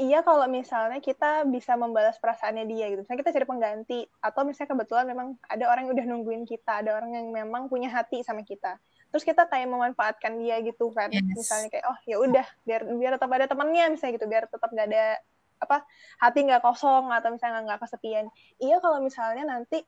iya 0.00 0.24
kalau 0.24 0.48
misalnya 0.48 1.04
kita 1.04 1.44
bisa 1.44 1.76
membalas 1.76 2.16
perasaannya 2.16 2.64
dia 2.64 2.88
gitu. 2.88 3.04
Misalnya 3.04 3.20
kita 3.20 3.32
cari 3.36 3.44
pengganti 3.44 4.00
atau 4.24 4.48
misalnya 4.48 4.72
kebetulan 4.72 5.04
memang 5.04 5.36
ada 5.44 5.68
orang 5.68 5.84
yang 5.84 5.92
udah 5.92 6.06
nungguin 6.08 6.48
kita 6.48 6.80
ada 6.80 6.96
orang 6.96 7.12
yang 7.12 7.28
memang 7.28 7.68
punya 7.68 7.92
hati 7.92 8.24
sama 8.24 8.40
kita. 8.40 8.80
Terus 9.12 9.28
kita 9.28 9.44
kayak 9.44 9.68
memanfaatkan 9.68 10.40
dia 10.40 10.64
gitu 10.64 10.88
kan. 10.96 11.12
Yes. 11.12 11.20
misalnya 11.36 11.68
kayak 11.68 11.84
oh 11.92 11.98
ya 12.08 12.16
udah 12.16 12.46
biar 12.64 12.80
biar 12.88 13.12
tetap 13.20 13.30
ada 13.36 13.46
temannya 13.52 13.84
misalnya 13.92 14.12
gitu. 14.16 14.26
Biar 14.32 14.48
tetap 14.48 14.72
gak 14.72 14.88
ada 14.88 15.20
apa 15.62 15.86
hati 16.18 16.42
nggak 16.42 16.58
kosong 16.58 17.12
atau 17.12 17.28
misalnya 17.30 17.60
nggak 17.68 17.84
kesepian. 17.84 18.26
Iya 18.58 18.80
kalau 18.80 18.98
misalnya 19.04 19.44
nanti 19.44 19.84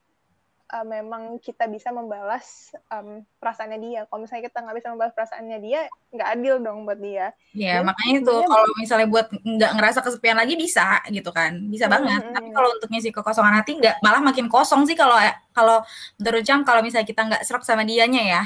uh, 0.75 0.83
memang 0.83 1.39
kita 1.39 1.71
bisa 1.71 1.95
membalas 1.95 2.75
um, 2.91 3.23
perasaannya 3.39 3.79
dia. 3.79 4.01
Kalau 4.11 4.27
misalnya 4.27 4.51
kita 4.51 4.59
nggak 4.67 4.77
bisa 4.83 4.89
membalas 4.91 5.15
perasaannya 5.15 5.59
dia, 5.63 5.81
nggak 6.11 6.29
adil 6.35 6.55
dong 6.59 6.83
buat 6.83 6.99
dia. 6.99 7.31
Iya, 7.55 7.87
makanya 7.87 8.15
itu 8.27 8.35
kalau 8.35 8.69
misalnya 8.75 9.07
buat 9.07 9.27
nggak 9.31 9.73
ngerasa 9.79 9.99
kesepian 10.03 10.35
lagi 10.35 10.55
bisa 10.59 10.99
gitu 11.07 11.31
kan, 11.31 11.55
bisa 11.71 11.87
banget. 11.87 12.19
Hmm, 12.27 12.35
Tapi 12.35 12.49
kalau 12.51 12.69
untuk 12.75 12.89
ngisi 12.91 13.15
kekosongan 13.15 13.55
hati 13.55 13.79
nggak 13.79 14.03
malah 14.03 14.19
makin 14.19 14.51
kosong 14.51 14.83
sih 14.91 14.99
kalau 14.99 15.15
kalau 15.55 15.87
menurut 16.19 16.43
jam 16.43 16.67
kalau 16.67 16.83
misalnya 16.83 17.07
kita 17.07 17.23
nggak 17.23 17.43
serak 17.47 17.63
sama 17.63 17.87
dianya 17.87 18.23
ya. 18.27 18.43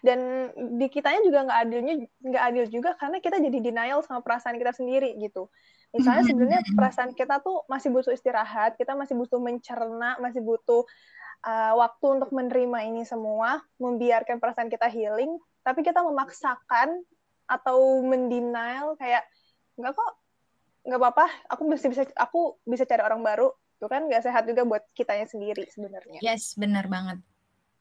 Dan 0.00 0.48
di 0.80 0.86
kitanya 0.88 1.20
juga 1.20 1.44
nggak 1.44 1.58
adilnya 1.68 1.94
nggak 2.24 2.44
adil 2.50 2.64
juga 2.72 2.90
karena 2.96 3.20
kita 3.20 3.36
jadi 3.36 3.58
denial 3.60 4.00
sama 4.00 4.24
perasaan 4.24 4.56
kita 4.56 4.72
sendiri 4.72 5.14
gitu. 5.20 5.52
Misalnya 5.90 6.22
sebenarnya 6.22 6.62
perasaan 6.70 7.12
kita 7.18 7.42
tuh 7.42 7.66
masih 7.66 7.90
butuh 7.90 8.14
istirahat, 8.14 8.78
kita 8.78 8.94
masih 8.94 9.18
butuh 9.18 9.42
mencerna, 9.42 10.22
masih 10.22 10.38
butuh 10.38 10.86
uh, 11.42 11.74
waktu 11.74 12.06
untuk 12.20 12.30
menerima 12.30 12.78
ini 12.86 13.02
semua, 13.02 13.58
membiarkan 13.82 14.38
perasaan 14.38 14.70
kita 14.70 14.86
healing, 14.86 15.34
tapi 15.66 15.82
kita 15.82 15.98
memaksakan 16.06 17.02
atau 17.50 18.06
mendenial 18.06 18.94
kayak 19.02 19.26
nggak 19.74 19.90
kok 19.98 20.12
nggak 20.86 21.00
apa-apa, 21.02 21.26
aku 21.50 21.62
bisa 21.74 21.90
bisa 21.90 22.02
aku 22.14 22.54
bisa 22.62 22.86
cari 22.86 23.02
orang 23.02 23.26
baru, 23.26 23.50
itu 23.50 23.86
kan 23.90 24.06
nggak 24.06 24.22
sehat 24.22 24.46
juga 24.46 24.62
buat 24.62 24.86
kitanya 24.94 25.26
sendiri 25.26 25.66
sebenarnya. 25.74 26.22
Yes, 26.22 26.54
benar 26.54 26.86
banget. 26.86 27.18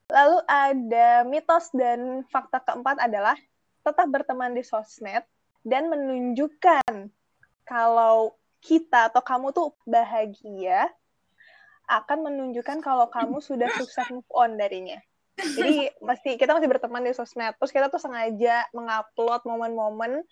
Lalu 0.09 0.41
ada 0.49 1.21
mitos 1.29 1.69
dan 1.77 2.25
fakta 2.33 2.57
keempat 2.65 2.97
adalah 2.97 3.37
tetap 3.85 4.09
berteman 4.09 4.57
di 4.57 4.65
sosmed 4.65 5.21
dan 5.61 5.85
menunjukkan 5.93 7.13
kalau 7.69 8.33
kita 8.65 9.13
atau 9.13 9.21
kamu 9.21 9.53
tuh 9.53 9.77
bahagia 9.85 10.89
akan 11.85 12.25
menunjukkan 12.25 12.81
kalau 12.81 13.05
kamu 13.13 13.37
sudah 13.45 13.69
sukses 13.77 14.09
move 14.09 14.25
on 14.33 14.57
darinya. 14.57 14.97
Jadi 15.37 15.93
masih 16.01 16.35
kita 16.35 16.57
masih 16.57 16.67
berteman 16.67 17.05
di 17.05 17.13
sosmed. 17.13 17.53
Terus 17.61 17.71
kita 17.71 17.87
tuh 17.87 18.01
sengaja 18.01 18.65
mengupload 18.73 19.45
momen-momen 19.45 20.25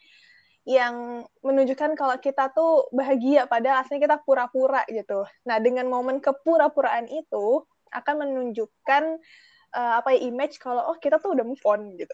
yang 0.67 1.23
menunjukkan 1.39 1.95
kalau 1.95 2.19
kita 2.19 2.51
tuh 2.51 2.91
bahagia 2.91 3.47
padahal 3.47 3.87
aslinya 3.87 4.03
kita 4.03 4.17
pura-pura 4.27 4.83
gitu. 4.91 5.23
Nah, 5.47 5.63
dengan 5.63 5.87
momen 5.87 6.19
kepura-puraan 6.19 7.07
itu 7.07 7.63
akan 7.87 8.15
menunjukkan 8.27 9.03
uh, 9.71 9.93
apa 10.03 10.11
ya 10.11 10.27
image 10.27 10.59
kalau 10.59 10.91
oh 10.91 10.99
kita 10.99 11.23
tuh 11.23 11.39
udah 11.39 11.45
move 11.47 11.63
on 11.63 11.95
gitu. 11.95 12.11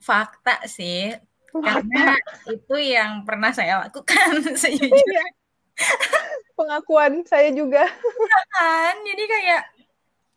Fakta 0.00 0.64
sih, 0.64 1.12
karena 1.58 2.14
itu 2.46 2.76
yang 2.78 3.26
pernah 3.26 3.50
saya 3.50 3.82
lakukan 3.86 4.42
sejujurnya. 4.62 5.26
Pengakuan 6.54 7.24
saya 7.26 7.50
juga. 7.50 7.88
Ya 7.90 8.40
kan, 8.54 8.94
jadi 9.02 9.24
kayak 9.26 9.62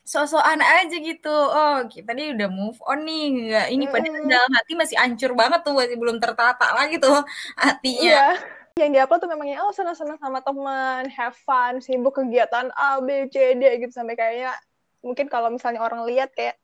sosokan 0.04 0.60
aja 0.60 0.96
gitu. 1.00 1.32
Oh, 1.32 1.84
kita 1.88 2.12
nih 2.12 2.36
udah 2.36 2.50
move 2.52 2.80
on 2.84 3.06
nih. 3.06 3.24
Enggak 3.32 3.68
ini 3.72 3.86
padahal 3.88 4.24
mm. 4.24 4.32
dalam 4.32 4.52
hati 4.52 4.74
masih 4.76 4.98
hancur 5.00 5.32
banget 5.36 5.60
tuh, 5.64 5.74
masih 5.76 5.98
belum 6.00 6.18
tertata 6.20 6.68
lagi 6.76 7.00
tuh 7.00 7.24
hatinya. 7.60 8.04
Iya. 8.04 8.28
Yang 8.74 8.90
di 8.90 9.00
upload 9.06 9.22
tuh 9.22 9.30
memangnya 9.30 9.62
oh 9.62 9.74
senang-senang 9.76 10.18
sama 10.18 10.42
teman, 10.42 11.06
have 11.14 11.38
fun, 11.46 11.78
sibuk 11.78 12.18
kegiatan 12.18 12.74
A, 12.74 12.98
B, 13.04 13.30
C, 13.30 13.54
D 13.54 13.64
gitu 13.86 13.94
sampai 13.94 14.18
kayaknya 14.18 14.58
mungkin 15.04 15.28
kalau 15.28 15.52
misalnya 15.52 15.84
orang 15.84 16.08
lihat 16.10 16.32
kayak 16.34 16.58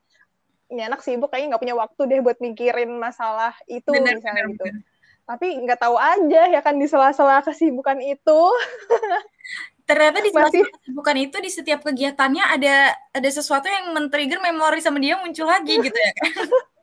ini 0.70 0.82
anak 0.86 1.02
sibuk 1.02 1.34
kayaknya 1.34 1.58
nggak 1.58 1.64
punya 1.66 1.76
waktu 1.76 2.02
deh 2.06 2.20
buat 2.22 2.38
mikirin 2.38 2.92
masalah 3.02 3.58
itu 3.66 3.90
bener, 3.90 4.22
misalnya 4.22 4.46
bener, 4.46 4.54
gitu. 4.54 4.66
Bener. 4.70 4.82
Tapi 5.30 5.48
nggak 5.66 5.80
tahu 5.82 5.96
aja 5.98 6.42
ya 6.50 6.60
kan 6.62 6.78
di 6.78 6.88
sela-sela 6.90 7.42
kesibukan 7.46 7.98
itu. 8.02 8.42
Ternyata 9.90 10.22
di 10.22 10.30
sela-sela 10.30 10.70
kesibukan 10.70 11.18
itu 11.18 11.38
di 11.42 11.50
setiap 11.50 11.80
kegiatannya 11.86 12.46
ada 12.46 12.94
ada 13.14 13.30
sesuatu 13.30 13.66
yang 13.66 13.94
men-trigger 13.94 14.42
memori 14.42 14.82
sama 14.82 15.02
dia 15.02 15.18
muncul 15.18 15.50
lagi 15.50 15.78
gitu 15.86 15.98
ya 15.98 16.14
kan. 16.22 16.32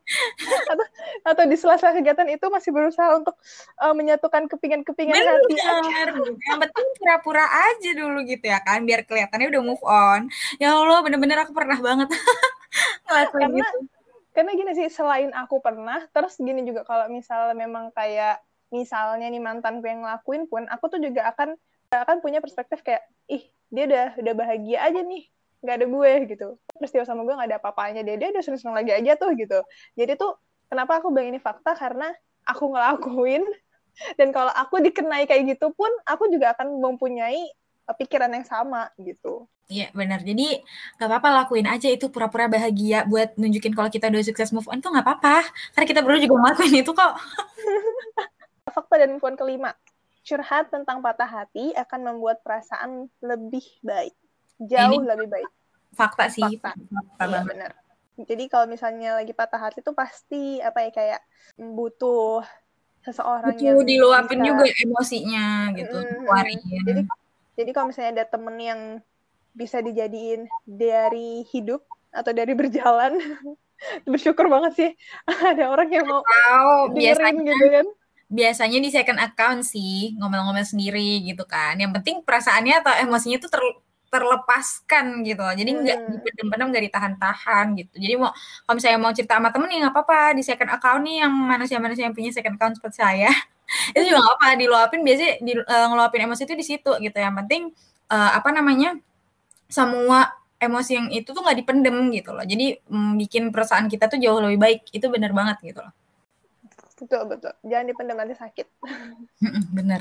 atau 0.72 0.86
atau 1.26 1.42
di 1.50 1.56
sela-sela 1.58 1.90
kegiatan 1.98 2.28
itu 2.30 2.46
masih 2.46 2.70
berusaha 2.70 3.18
untuk 3.18 3.34
uh, 3.82 3.94
menyatukan 3.94 4.46
kepingan-kepingan 4.46 5.18
hati. 5.18 5.54
Bener. 5.58 6.08
Yang 6.38 6.58
penting 6.62 6.86
pura-pura 7.02 7.44
aja 7.46 7.90
dulu 7.94 8.22
gitu 8.22 8.46
ya 8.46 8.62
kan, 8.62 8.86
biar 8.86 9.02
kelihatannya 9.02 9.50
udah 9.50 9.62
move 9.62 9.84
on. 9.84 10.30
Ya 10.62 10.78
Allah, 10.78 11.02
bener-bener 11.02 11.42
aku 11.42 11.52
pernah 11.52 11.78
banget 11.82 12.08
ngelakuin 13.10 13.42
karena, 13.42 13.66
gitu. 13.66 13.78
Karena 14.36 14.50
gini 14.52 14.72
sih, 14.76 14.88
selain 14.92 15.30
aku 15.34 15.58
pernah, 15.58 16.04
terus 16.12 16.38
gini 16.38 16.62
juga 16.62 16.86
kalau 16.86 17.10
misalnya 17.10 17.56
memang 17.56 17.90
kayak 17.90 18.38
misalnya 18.70 19.26
nih 19.30 19.42
mantan 19.42 19.82
yang 19.82 20.04
ngelakuin 20.06 20.46
pun, 20.46 20.66
aku 20.70 20.92
tuh 20.92 21.00
juga 21.02 21.30
akan 21.34 21.58
akan 21.90 22.18
punya 22.18 22.42
perspektif 22.42 22.82
kayak, 22.82 23.06
ih 23.30 23.46
dia 23.70 23.84
udah 23.88 24.06
udah 24.22 24.34
bahagia 24.36 24.78
aja 24.84 25.00
nih, 25.02 25.26
nggak 25.66 25.82
ada 25.82 25.86
gue 25.90 26.12
gitu. 26.30 26.48
Peristiwa 26.78 27.02
sama 27.02 27.26
gue 27.26 27.34
nggak 27.34 27.50
ada 27.50 27.58
apa-apanya 27.58 28.06
dia, 28.06 28.14
dia 28.14 28.30
udah 28.30 28.42
seneng-seneng 28.46 28.76
lagi 28.78 28.92
aja 28.94 29.12
tuh 29.18 29.34
gitu. 29.34 29.58
Jadi 29.98 30.14
tuh 30.14 30.38
kenapa 30.70 31.02
aku 31.02 31.10
bilang 31.10 31.34
ini 31.34 31.42
fakta 31.42 31.74
karena 31.74 32.14
aku 32.46 32.70
ngelakuin 32.70 33.42
dan 34.18 34.30
kalau 34.30 34.54
aku 34.54 34.78
dikenai 34.78 35.26
kayak 35.26 35.58
gitu 35.58 35.74
pun 35.74 35.90
aku 36.06 36.30
juga 36.30 36.54
akan 36.54 36.78
mempunyai 36.78 37.50
pikiran 37.98 38.30
yang 38.30 38.46
sama 38.46 38.90
gitu. 38.98 39.46
Iya 39.66 39.90
benar. 39.94 40.22
Jadi 40.22 40.62
nggak 40.98 41.08
apa-apa 41.10 41.28
lakuin 41.42 41.66
aja 41.66 41.90
itu 41.90 42.06
pura-pura 42.06 42.46
bahagia 42.46 43.02
buat 43.06 43.34
nunjukin 43.34 43.74
kalau 43.74 43.90
kita 43.90 44.06
udah 44.10 44.22
sukses 44.22 44.54
move 44.54 44.66
on 44.70 44.78
tuh 44.78 44.94
nggak 44.94 45.02
apa-apa. 45.02 45.42
Karena 45.74 45.86
kita 45.86 46.00
berdua 46.06 46.22
juga 46.22 46.34
ngelakuin 46.38 46.74
itu 46.82 46.92
kok. 46.94 47.12
Fakta 48.74 48.94
dan 48.98 49.18
move 49.18 49.26
on 49.26 49.34
kelima. 49.34 49.70
Curhat 50.26 50.74
tentang 50.74 50.98
patah 51.02 51.30
hati 51.30 51.70
akan 51.74 52.00
membuat 52.14 52.42
perasaan 52.42 53.06
lebih 53.22 53.62
baik. 53.82 54.14
Jauh 54.60 55.00
Ini 55.00 55.06
lebih 55.06 55.28
baik. 55.28 55.48
Fakta 55.92 56.28
sih. 56.32 56.44
Fakta, 56.44 56.72
fakta 56.76 57.24
iya, 57.28 57.40
benar. 57.44 57.70
Jadi 58.16 58.44
kalau 58.48 58.64
misalnya 58.64 59.20
lagi 59.20 59.36
patah 59.36 59.60
hati 59.60 59.84
tuh 59.84 59.92
pasti 59.92 60.60
apa 60.64 60.88
ya 60.88 60.90
kayak 60.92 61.20
butuh 61.60 62.40
seseorang 63.04 63.54
butuh 63.54 63.66
yang 63.66 63.84
diluapin 63.84 64.40
bisa, 64.40 64.48
juga 64.48 64.64
emosinya 64.82 65.46
gitu. 65.76 65.96
Mm, 66.00 66.24
jadi 66.88 67.02
jadi 67.56 67.70
kalau 67.76 67.86
misalnya 67.92 68.10
ada 68.20 68.26
temen 68.26 68.56
yang 68.56 68.80
bisa 69.56 69.80
dijadiin 69.80 70.44
dari 70.68 71.44
hidup 71.48 71.80
atau 72.12 72.32
dari 72.32 72.52
berjalan 72.52 73.16
bersyukur 74.10 74.48
banget 74.48 74.72
sih 74.76 74.90
ada 75.52 75.72
orang 75.72 75.88
yang 75.88 76.04
mau 76.04 76.20
oh, 76.20 76.92
biasanya 76.92 77.40
gitu 77.40 77.66
kan 77.72 77.86
biasanya 78.26 78.78
di 78.82 78.90
second 78.90 79.20
account 79.22 79.62
sih 79.62 80.12
ngomel-ngomel 80.18 80.66
sendiri 80.66 81.24
gitu 81.24 81.46
kan 81.48 81.78
yang 81.78 81.94
penting 81.94 82.20
perasaannya 82.26 82.82
atau 82.82 82.92
emosinya 83.06 83.38
tuh 83.38 83.50
ter, 83.54 83.62
terlepaskan 84.06 85.26
gitu 85.26 85.42
jadi 85.42 85.70
nggak 85.70 85.98
hmm. 85.98 86.10
dipendam-pendam 86.22 86.66
nggak 86.72 86.84
ditahan-tahan 86.90 87.66
gitu 87.78 87.94
jadi 87.98 88.14
mau 88.16 88.30
kalau 88.64 88.74
misalnya 88.78 88.98
mau 89.02 89.12
cerita 89.12 89.34
sama 89.36 89.50
temen 89.50 89.68
nih 89.68 89.78
nggak 89.82 89.94
apa-apa 89.94 90.20
di 90.38 90.42
second 90.46 90.70
account 90.70 91.02
nih 91.02 91.16
yang 91.26 91.32
manusia 91.32 91.76
manusia 91.82 92.04
yang 92.06 92.14
punya 92.14 92.30
second 92.30 92.54
account 92.56 92.78
seperti 92.78 92.96
saya 93.02 93.30
itu 93.96 94.04
juga 94.06 94.22
nggak 94.22 94.36
apa 94.38 94.48
diluapin 94.56 95.00
biasanya 95.02 95.32
di, 95.42 95.52
uh, 95.58 95.86
ngeluapin 95.90 96.20
emosi 96.24 96.42
itu 96.46 96.54
di 96.54 96.64
situ 96.64 96.92
gitu 97.02 97.18
yang 97.18 97.34
penting 97.34 97.74
uh, 98.10 98.30
apa 98.38 98.48
namanya 98.54 98.94
semua 99.66 100.30
emosi 100.56 100.92
yang 100.96 101.08
itu 101.12 101.28
tuh 101.36 101.42
nggak 101.44 101.58
dipendem 101.64 101.96
gitu 102.12 102.32
loh. 102.32 102.44
Jadi 102.44 102.80
mm, 102.80 103.12
bikin 103.20 103.42
perasaan 103.52 103.86
kita 103.92 104.08
tuh 104.08 104.18
jauh 104.20 104.40
lebih 104.40 104.58
baik. 104.60 104.80
Itu 104.92 105.12
benar 105.12 105.36
banget 105.36 105.60
gitu 105.62 105.80
loh. 105.84 105.92
Betul, 106.96 107.22
betul. 107.28 107.52
Jangan 107.60 107.86
dipendem 107.92 108.16
nanti 108.16 108.34
sakit. 108.34 108.66
bener. 109.76 110.00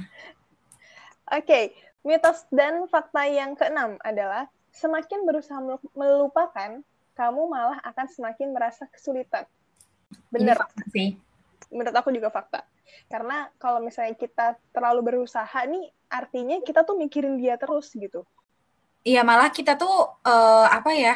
Oke, 1.26 1.42
okay. 1.44 1.64
Mitos 2.06 2.46
dan 2.54 2.86
fakta 2.86 3.26
yang 3.26 3.58
keenam 3.58 3.98
adalah 4.06 4.46
semakin 4.70 5.26
berusaha 5.26 5.58
melupakan, 5.98 6.80
kamu 7.18 7.42
malah 7.50 7.82
akan 7.82 8.08
semakin 8.08 8.54
merasa 8.54 8.86
kesulitan. 8.94 9.50
Bener. 10.30 10.56
sih. 10.94 11.18
Menurut 11.74 11.96
aku 11.98 12.14
juga 12.14 12.30
fakta. 12.30 12.62
Karena 13.10 13.50
kalau 13.58 13.82
misalnya 13.82 14.14
kita 14.14 14.54
terlalu 14.70 15.02
berusaha 15.02 15.58
nih, 15.66 15.90
artinya 16.08 16.62
kita 16.62 16.86
tuh 16.86 16.94
mikirin 16.94 17.42
dia 17.42 17.58
terus 17.58 17.90
gitu. 17.98 18.22
Iya 19.06 19.22
malah 19.22 19.54
kita 19.54 19.78
tuh 19.78 20.18
uh, 20.26 20.66
apa 20.66 20.90
ya 20.98 21.14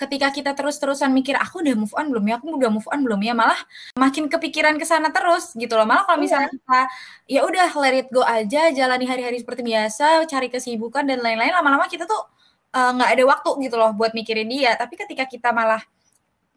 ketika 0.00 0.32
kita 0.32 0.50
terus-terusan 0.56 1.12
mikir 1.12 1.36
aku 1.36 1.60
udah 1.60 1.76
move 1.76 1.92
on 1.92 2.08
belum 2.08 2.24
ya? 2.24 2.34
Aku 2.40 2.56
udah 2.56 2.72
move 2.72 2.88
on 2.88 3.04
belum 3.04 3.20
ya? 3.20 3.36
Malah 3.36 3.60
makin 4.00 4.32
kepikiran 4.32 4.80
ke 4.80 4.88
sana 4.88 5.12
terus 5.12 5.52
gitu 5.52 5.76
loh. 5.76 5.84
Malah 5.84 6.08
kalau 6.08 6.16
iya. 6.16 6.24
misalnya 6.24 6.48
iya. 6.48 6.56
kita 6.56 6.80
ya 7.28 7.40
udah 7.44 7.68
let 7.76 7.94
it 8.00 8.08
go 8.08 8.24
aja 8.24 8.72
jalani 8.72 9.04
hari-hari 9.04 9.36
seperti 9.44 9.60
biasa 9.60 10.24
cari 10.24 10.48
kesibukan 10.48 11.04
dan 11.04 11.20
lain-lain. 11.20 11.52
Lama-lama 11.52 11.84
kita 11.84 12.08
tuh 12.08 12.20
eh, 12.72 12.90
nggak 12.96 13.10
uh, 13.12 13.14
ada 13.20 13.24
waktu 13.28 13.50
gitu 13.68 13.76
loh 13.76 13.92
buat 13.92 14.16
mikirin 14.16 14.48
dia. 14.48 14.72
Tapi 14.80 14.96
ketika 14.96 15.28
kita 15.28 15.52
malah 15.52 15.84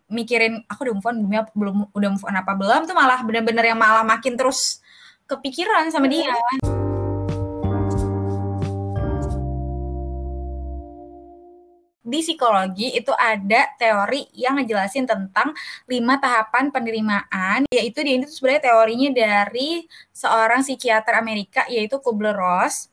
mikirin 0.07 0.63
aku 0.71 0.87
udah 0.87 0.93
move 0.95 1.07
on 1.11 1.15
belum 1.19 1.31
ya? 1.35 1.43
Belum 1.51 1.75
udah 1.91 2.09
move 2.15 2.25
on 2.25 2.35
apa 2.39 2.51
belum? 2.55 2.81
tuh 2.87 2.95
malah 2.95 3.19
bener-bener 3.27 3.75
yang 3.75 3.79
malah 3.79 4.07
makin 4.07 4.39
terus 4.39 4.79
kepikiran 5.27 5.91
sama 5.91 6.07
dia. 6.07 6.31
Di 12.03 12.19
psikologi 12.19 12.91
itu 12.91 13.15
ada 13.15 13.71
teori 13.79 14.27
yang 14.35 14.59
ngejelasin 14.59 15.07
tentang 15.07 15.55
lima 15.87 16.19
tahapan 16.19 16.67
penerimaan, 16.67 17.63
yaitu 17.71 18.03
dia 18.03 18.19
itu 18.19 18.27
sebenarnya 18.27 18.63
teorinya 18.67 19.09
dari 19.15 19.87
seorang 20.11 20.61
psikiater 20.67 21.15
Amerika 21.15 21.63
yaitu 21.71 21.97
Kubler-Ross. 22.03 22.91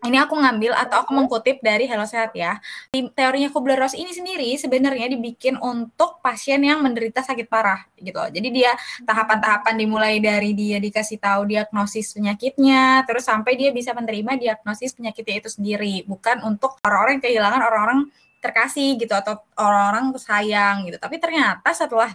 Ini 0.00 0.16
aku 0.16 0.32
ngambil 0.32 0.72
atau 0.72 1.04
aku 1.04 1.12
mengkutip 1.12 1.60
dari 1.60 1.84
Hello 1.84 2.08
Sehat 2.08 2.32
ya. 2.32 2.56
Teorinya 2.88 3.52
Kubler-Ross 3.52 3.92
ini 3.92 4.16
sendiri 4.16 4.56
sebenarnya 4.56 5.12
dibikin 5.12 5.60
untuk 5.60 6.24
pasien 6.24 6.64
yang 6.64 6.80
menderita 6.80 7.20
sakit 7.20 7.44
parah 7.44 7.84
gitu. 8.00 8.16
Jadi 8.16 8.48
dia 8.48 8.72
tahapan-tahapan 9.04 9.76
dimulai 9.76 10.16
dari 10.16 10.56
dia 10.56 10.80
dikasih 10.80 11.20
tahu 11.20 11.52
diagnosis 11.52 12.16
penyakitnya, 12.16 13.04
terus 13.04 13.28
sampai 13.28 13.60
dia 13.60 13.76
bisa 13.76 13.92
menerima 13.92 14.40
diagnosis 14.40 14.96
penyakitnya 14.96 15.44
itu 15.44 15.52
sendiri, 15.52 16.08
bukan 16.08 16.48
untuk 16.48 16.80
orang-orang 16.80 17.20
yang 17.20 17.24
kehilangan 17.28 17.60
orang-orang 17.60 18.00
terkasih 18.40 18.96
gitu 18.96 19.12
atau 19.12 19.38
orang-orang 19.60 20.16
sayang 20.16 20.88
gitu. 20.88 20.96
Tapi 20.96 21.16
ternyata 21.20 21.70
setelah 21.76 22.10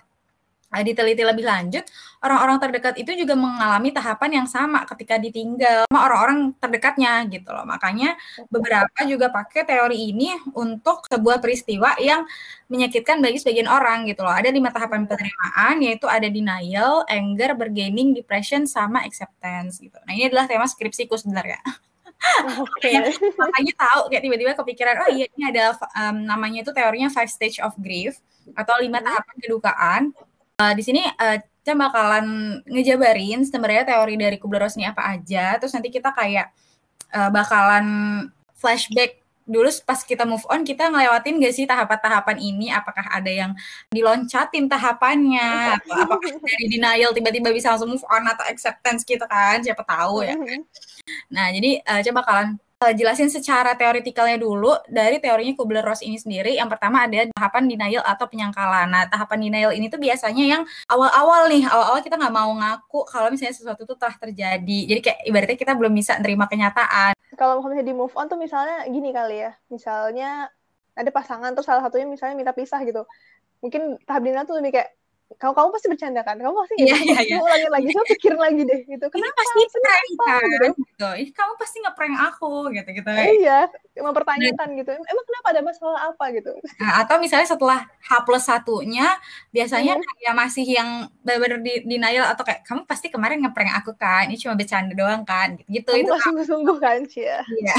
eh, 0.73 0.83
diteliti 0.83 1.23
lebih 1.23 1.45
lanjut, 1.45 1.85
orang-orang 2.25 2.57
terdekat 2.59 2.95
itu 2.99 3.11
juga 3.15 3.37
mengalami 3.37 3.93
tahapan 3.95 4.43
yang 4.43 4.47
sama 4.49 4.83
ketika 4.89 5.15
ditinggal 5.21 5.85
sama 5.87 5.99
orang-orang 6.09 6.39
terdekatnya 6.57 7.23
gitu 7.29 7.49
loh. 7.53 7.63
Makanya 7.63 8.17
beberapa 8.49 8.99
juga 9.07 9.29
pakai 9.31 9.63
teori 9.63 10.11
ini 10.11 10.33
untuk 10.57 11.05
sebuah 11.07 11.39
peristiwa 11.39 11.95
yang 12.01 12.25
menyakitkan 12.67 13.21
bagi 13.21 13.37
sebagian 13.39 13.69
orang 13.69 14.09
gitu 14.09 14.25
loh. 14.25 14.33
Ada 14.33 14.49
lima 14.49 14.73
tahapan 14.73 15.05
penerimaan 15.05 15.75
yaitu 15.85 16.09
ada 16.09 16.27
denial, 16.27 17.05
anger, 17.07 17.53
bargaining, 17.55 18.17
depression, 18.17 18.65
sama 18.65 19.05
acceptance 19.05 19.79
gitu. 19.79 19.95
Nah 20.03 20.11
ini 20.17 20.27
adalah 20.27 20.49
tema 20.49 20.65
skripsiku 20.65 21.15
sebenarnya. 21.15 21.61
Okay. 22.45 22.97
makanya 23.37 23.73
tahu 23.77 24.01
kayak 24.09 24.23
tiba-tiba 24.23 24.53
kepikiran 24.57 24.95
oh 25.05 25.09
iya 25.13 25.29
ini 25.29 25.43
ada 25.51 25.77
um, 25.77 26.25
namanya 26.25 26.65
itu 26.65 26.71
teorinya 26.73 27.11
five 27.11 27.29
stage 27.29 27.61
of 27.61 27.75
grief 27.77 28.17
atau 28.53 28.77
lima 28.81 29.01
hmm. 29.01 29.05
tahapan 29.05 29.35
kedukaan. 29.41 30.01
Uh, 30.55 30.73
di 30.73 30.83
sini 30.85 31.01
uh, 31.03 31.37
kita 31.65 31.73
bakalan 31.73 32.25
ngejabarin 32.69 33.41
sebenarnya 33.41 33.89
teori 33.89 34.15
dari 34.15 34.37
Kubler-Ross 34.37 34.77
ini 34.77 34.85
apa 34.85 35.17
aja. 35.17 35.57
Terus 35.57 35.73
nanti 35.73 35.89
kita 35.89 36.13
kayak 36.13 36.53
uh, 37.09 37.29
bakalan 37.33 37.85
flashback 38.53 39.24
dulu 39.45 39.69
pas 39.85 40.01
kita 40.01 40.25
move 40.25 40.41
on 40.49 40.65
kita 40.65 40.89
ngelewatin 40.89 41.37
gak 41.37 41.53
sih 41.53 41.65
tahapan-tahapan 41.69 42.37
ini? 42.41 42.67
Apakah 42.73 43.05
ada 43.13 43.29
yang 43.29 43.51
diloncatin 43.93 44.65
tahapannya? 44.65 45.77
Atau 45.77 45.93
apakah 46.05 46.33
dari 46.41 46.65
denial 46.67 47.13
tiba-tiba 47.13 47.53
bisa 47.53 47.73
langsung 47.73 47.93
move 47.93 48.05
on 48.09 48.25
atau 48.25 48.43
acceptance 48.49 49.05
gitu 49.05 49.23
kan? 49.29 49.61
Siapa 49.61 49.85
tahu 49.85 50.25
ya. 50.25 50.35
Kan? 50.35 50.65
nah 51.29 51.53
jadi 51.53 51.85
uh, 51.85 52.01
coba 52.01 52.21
kalian 52.25 52.49
uh, 52.81 52.93
jelasin 52.95 53.31
secara 53.31 53.73
teoretikalnya 53.79 54.35
dulu 54.39 54.75
dari 54.91 55.21
teorinya 55.23 55.53
Kubler-Ross 55.55 56.03
ini 56.03 56.19
sendiri. 56.19 56.57
Yang 56.59 56.75
pertama 56.75 57.07
ada 57.07 57.27
tahapan 57.31 57.63
denial 57.69 58.03
atau 58.03 58.25
penyangkalan. 58.27 58.87
Nah 58.91 59.03
tahapan 59.07 59.39
denial 59.47 59.71
ini 59.71 59.87
tuh 59.87 60.01
biasanya 60.01 60.43
yang 60.43 60.61
awal-awal 60.91 61.47
nih. 61.47 61.63
Awal-awal 61.65 62.01
kita 62.03 62.15
nggak 62.19 62.35
mau 62.35 62.51
ngaku 62.51 62.99
kalau 63.07 63.27
misalnya 63.31 63.55
sesuatu 63.55 63.87
itu 63.87 63.95
telah 63.95 64.15
terjadi. 64.19 64.79
Jadi 64.91 64.99
kayak 64.99 65.19
ibaratnya 65.27 65.57
kita 65.59 65.73
belum 65.77 65.93
bisa 65.95 66.19
nerima 66.19 66.45
kenyataan. 66.49 67.15
Kalau 67.35 67.59
misalnya 67.59 67.83
di 67.83 67.93
move 67.95 68.15
on 68.15 68.27
tuh 68.27 68.39
misalnya 68.39 68.87
gini 68.87 69.09
kali 69.15 69.43
ya. 69.43 69.51
Misalnya 69.71 70.51
ada 70.95 71.11
pasangan 71.11 71.51
terus 71.51 71.67
salah 71.67 71.83
satunya 71.83 72.07
misalnya 72.07 72.35
minta 72.35 72.55
pisah 72.55 72.79
gitu. 72.87 73.03
Mungkin 73.63 73.99
tahap 74.03 74.21
dina 74.23 74.43
tuh 74.47 74.59
lebih 74.59 74.79
kayak 74.79 74.89
kamu 75.35 75.53
kamu 75.57 75.69
pasti 75.73 75.87
bercanda 75.89 76.21
kan? 76.21 76.37
Kamu 76.37 76.53
pasti 76.53 76.75
yeah, 76.79 77.01
yeah, 77.01 77.21
yeah. 77.25 77.41
lagi 77.41 77.67
lagi 77.67 77.87
so 77.91 78.01
pikirin 78.07 78.39
lagi 78.39 78.61
deh 78.61 78.81
gitu. 78.85 79.05
Kenapa? 79.09 79.41
ini 79.41 79.65
pasti 79.65 79.79
prank 79.81 80.09
kan? 80.21 80.41
Gitu. 80.45 80.67
gitu. 80.77 81.09
Ini 81.17 81.31
kamu 81.33 81.53
pasti 81.57 81.77
ngeprank 81.81 82.15
aku 82.31 82.53
gitu 82.71 82.89
gitu 82.93 83.09
iya 83.41 83.59
mempertanyakan 83.97 84.67
gitu. 84.79 84.91
Emang 84.95 85.25
kenapa 85.25 85.47
ada 85.51 85.61
masalah 85.65 85.99
apa? 86.13 86.25
Gitu. 86.31 86.51
Nah, 86.77 86.91
atau 87.03 87.15
misalnya 87.17 87.47
setelah 87.49 87.79
H 88.05 88.11
plus 88.23 88.45
satunya 88.45 89.07
biasanya 89.49 89.97
hmm. 89.97 90.05
kayak 90.05 90.35
masih 90.37 90.65
yang 90.65 90.89
benar-benar 91.25 91.59
di 91.65 91.73
denial 91.83 92.25
atau 92.31 92.43
kayak 92.45 92.61
kamu 92.63 92.85
pasti 92.85 93.07
kemarin 93.09 93.41
ngeprank 93.43 93.71
aku 93.81 93.91
kan? 93.97 94.29
Ini 94.29 94.37
cuma 94.39 94.53
bercanda 94.55 94.93
doang 94.93 95.25
kan? 95.27 95.57
Gitu, 95.67 95.89
gitu 95.89 95.91
kamu 95.91 96.05
itu 96.05 96.13
sungguh-sungguh 96.21 96.77
kan 96.79 96.99
sih 97.09 97.25
ya 97.25 97.41
iya 97.59 97.75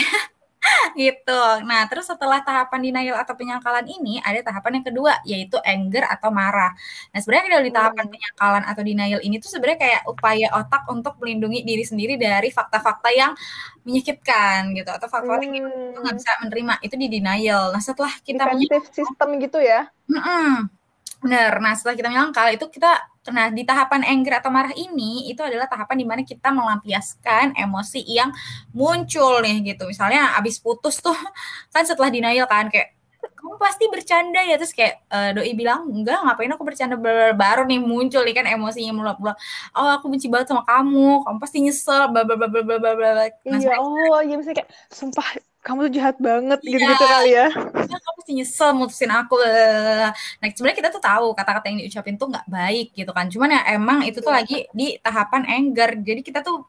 gitu. 1.01 1.43
Nah, 1.65 1.87
terus 1.91 2.09
setelah 2.09 2.41
tahapan 2.43 2.81
denial 2.83 3.17
atau 3.21 3.35
penyangkalan 3.37 3.87
ini, 3.87 4.19
ada 4.23 4.41
tahapan 4.43 4.81
yang 4.81 4.87
kedua, 4.87 5.13
yaitu 5.23 5.57
anger 5.63 6.05
atau 6.09 6.31
marah. 6.33 6.73
Nah, 7.13 7.19
sebenarnya 7.21 7.45
kalau 7.51 7.65
di 7.65 7.75
tahapan 7.75 8.07
penyangkalan 8.11 8.65
atau 8.67 8.83
denial 8.83 9.21
ini 9.23 9.37
tuh 9.39 9.51
sebenarnya 9.51 9.79
kayak 9.81 10.03
upaya 10.09 10.49
otak 10.57 10.83
untuk 10.91 11.15
melindungi 11.23 11.61
diri 11.63 11.85
sendiri 11.85 12.15
dari 12.17 12.49
fakta-fakta 12.51 13.09
yang 13.13 13.33
menyakitkan 13.87 14.75
gitu 14.75 14.91
atau 14.91 15.07
fakta-fakta 15.07 15.47
hmm. 15.47 15.55
yang 15.55 15.67
kita 15.71 15.99
nggak 16.03 16.17
bisa 16.19 16.31
menerima 16.43 16.75
itu 16.83 16.95
di 16.99 17.07
denial. 17.11 17.63
Nah, 17.71 17.83
setelah 17.83 18.13
kita 18.23 18.43
Defensive 18.47 18.89
system 18.93 19.29
gitu 19.43 19.59
ya? 19.63 19.91
Mm 20.11 20.23
-mm. 20.23 20.51
Benar. 21.25 21.53
Nah, 21.59 21.73
setelah 21.75 21.97
kita 21.97 22.09
menyangkal 22.13 22.47
itu 22.53 22.67
kita 22.69 23.16
nah 23.31 23.49
di 23.51 23.63
tahapan 23.63 24.03
anger 24.05 24.43
atau 24.43 24.51
marah 24.51 24.75
ini 24.75 25.31
itu 25.31 25.41
adalah 25.41 25.67
tahapan 25.71 25.97
di 26.03 26.07
mana 26.07 26.23
kita 26.23 26.51
melampiaskan 26.51 27.55
emosi 27.57 28.03
yang 28.07 28.31
muncul 28.75 29.41
nih 29.43 29.75
gitu. 29.75 29.87
Misalnya 29.89 30.35
abis 30.39 30.59
putus 30.59 30.99
tuh 30.99 31.15
kan 31.75 31.83
setelah 31.87 32.11
denial 32.11 32.47
kan 32.51 32.69
kayak 32.69 32.95
kamu 33.37 33.59
pasti 33.59 33.85
bercanda 33.91 34.41
ya. 34.43 34.59
Terus 34.59 34.75
kayak 34.75 34.95
uh, 35.11 35.31
doi 35.35 35.53
bilang 35.55 35.87
enggak 35.91 36.19
ngapain 36.23 36.53
aku 36.53 36.65
bercanda 36.67 36.95
baru 37.35 37.65
nih 37.67 37.79
muncul 37.83 38.23
nih 38.23 38.35
kan 38.35 38.47
emosinya 38.47 38.93
mulai 38.95 39.15
oh 39.75 39.91
aku 39.97 40.11
benci 40.11 40.27
banget 40.27 40.51
sama 40.51 40.63
kamu 40.67 41.23
kamu 41.23 41.37
pasti 41.39 41.59
nyesel 41.63 42.11
bla 42.11 42.23
bla 42.23 42.35
bla 42.35 42.49
bla 42.51 42.63
bla 42.63 42.93
bla 42.95 43.11
nah, 43.47 43.59
iya 43.59 43.79
oh 43.79 44.21
iya 44.23 44.35
misalnya 44.39 44.63
kayak 44.63 44.71
sumpah 44.91 45.27
kamu 45.67 45.91
tuh 45.91 45.93
jahat 45.99 46.17
banget 46.23 46.63
iya. 46.63 46.71
gitu-gitu 46.71 47.05
kali 47.11 47.31
ya. 47.35 47.47
ya 47.75 47.97
kamu 47.99 48.15
pasti 48.23 48.33
nyesel 48.39 48.71
mutusin 48.79 49.11
aku 49.11 49.35
nah 50.39 50.47
sebenarnya 50.47 50.79
kita 50.79 50.89
tuh 50.95 51.03
tahu 51.03 51.27
kata-kata 51.35 51.67
yang 51.67 51.79
diucapin 51.83 52.15
tuh 52.15 52.31
nggak 52.31 52.47
baik 52.47 52.95
gitu 52.95 53.11
kan 53.11 53.27
cuman 53.27 53.59
ya 53.59 53.61
emang 53.75 53.99
itu 54.07 54.23
tuh 54.23 54.31
iya. 54.31 54.39
lagi 54.39 54.59
di 54.71 54.87
tahapan 55.03 55.43
anger 55.51 55.91
jadi 56.07 56.21
kita 56.23 56.41
tuh 56.47 56.63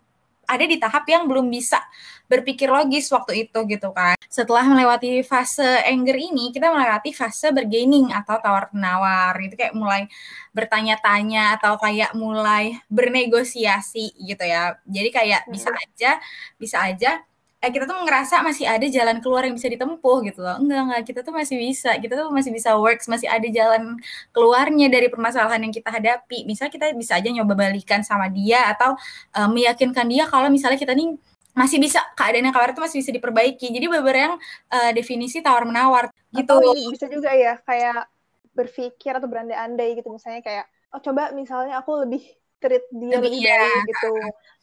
ada 0.47 0.63
di 0.63 0.79
tahap 0.79 1.03
yang 1.11 1.27
belum 1.27 1.51
bisa 1.51 1.83
berpikir 2.31 2.71
logis 2.71 3.11
waktu 3.11 3.45
itu 3.45 3.59
gitu 3.67 3.91
kan. 3.91 4.15
Setelah 4.31 4.63
melewati 4.63 5.19
fase 5.27 5.83
anger 5.83 6.15
ini, 6.15 6.55
kita 6.55 6.71
melewati 6.71 7.11
fase 7.11 7.51
bergaining 7.51 8.15
atau 8.15 8.39
tawar 8.39 8.71
menawar 8.71 9.35
gitu 9.43 9.59
kayak 9.59 9.75
mulai 9.75 10.07
bertanya-tanya 10.55 11.59
atau 11.59 11.75
kayak 11.75 12.15
mulai 12.15 12.79
bernegosiasi 12.87 14.15
gitu 14.23 14.43
ya. 14.47 14.79
Jadi 14.87 15.09
kayak 15.11 15.51
bisa 15.51 15.67
aja 15.75 16.11
bisa 16.55 16.79
aja 16.79 17.27
eh, 17.57 17.71
kita 17.73 17.89
tuh 17.89 17.97
ngerasa 18.05 18.45
masih 18.45 18.69
ada 18.69 18.85
jalan 18.85 19.17
keluar 19.17 19.45
yang 19.49 19.57
bisa 19.57 19.65
ditempuh 19.67 20.17
gitu 20.29 20.45
loh. 20.45 20.61
Enggak, 20.61 20.81
enggak, 20.85 21.01
kita 21.09 21.19
tuh 21.25 21.33
masih 21.33 21.55
bisa. 21.57 21.91
Kita 21.97 22.13
tuh 22.13 22.29
masih 22.29 22.51
bisa 22.53 22.77
works, 22.77 23.09
masih 23.09 23.25
ada 23.25 23.47
jalan 23.49 23.97
keluarnya 24.29 24.87
dari 24.87 25.09
permasalahan 25.09 25.61
yang 25.65 25.73
kita 25.73 25.89
hadapi. 25.89 26.45
Misalnya 26.45 26.71
kita 26.73 26.87
bisa 26.93 27.17
aja 27.17 27.29
nyoba 27.33 27.57
balikan 27.57 28.05
sama 28.05 28.29
dia 28.29 28.69
atau 28.71 28.93
uh, 29.33 29.49
meyakinkan 29.49 30.05
dia 30.05 30.29
kalau 30.29 30.53
misalnya 30.53 30.77
kita 30.77 30.93
nih 30.93 31.17
masih 31.57 31.81
bisa 31.81 32.05
keadaan 32.13 32.45
yang 32.45 32.53
kemarin 32.53 32.77
itu 32.77 32.83
masih 32.85 32.97
bisa 33.01 33.11
diperbaiki. 33.17 33.67
Jadi 33.73 33.85
beberapa 33.89 34.19
yang 34.29 34.35
uh, 34.69 34.91
definisi 34.93 35.41
tawar 35.41 35.65
menawar 35.65 36.13
gitu. 36.29 36.53
Atau 36.53 36.93
bisa 36.93 37.09
juga 37.09 37.33
ya 37.33 37.57
kayak 37.65 38.05
berpikir 38.53 39.13
atau 39.13 39.29
berandai-andai 39.29 40.01
gitu 40.01 40.09
misalnya 40.09 40.41
kayak 40.41 40.65
oh 40.89 40.97
coba 40.97 41.29
misalnya 41.29 41.77
aku 41.77 41.93
lebih 42.01 42.25
treat 42.57 42.85
dia 42.89 43.17
lebih, 43.17 43.37
lebih 43.37 43.41
baik 43.45 43.81
gitu. 43.89 44.13